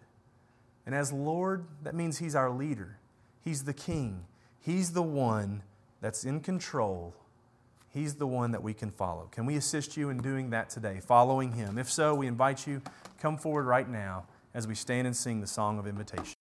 And 0.85 0.95
as 0.95 1.11
Lord, 1.11 1.65
that 1.83 1.95
means 1.95 2.19
He's 2.19 2.35
our 2.35 2.49
leader. 2.49 2.97
He's 3.43 3.63
the 3.63 3.73
king. 3.73 4.25
He's 4.59 4.91
the 4.91 5.03
one 5.03 5.63
that's 5.99 6.23
in 6.23 6.39
control. 6.39 7.15
He's 7.93 8.15
the 8.15 8.27
one 8.27 8.51
that 8.51 8.63
we 8.63 8.73
can 8.73 8.89
follow. 8.89 9.27
Can 9.31 9.45
we 9.45 9.57
assist 9.57 9.97
you 9.97 10.09
in 10.09 10.17
doing 10.17 10.49
that 10.51 10.69
today, 10.69 11.01
following 11.05 11.51
him? 11.51 11.77
If 11.77 11.91
so, 11.91 12.15
we 12.15 12.27
invite 12.27 12.65
you 12.65 12.81
come 13.19 13.37
forward 13.37 13.65
right 13.65 13.87
now 13.87 14.25
as 14.53 14.65
we 14.65 14.75
stand 14.75 15.07
and 15.07 15.15
sing 15.15 15.41
the 15.41 15.47
song 15.47 15.77
of 15.77 15.85
invitation. 15.85 16.40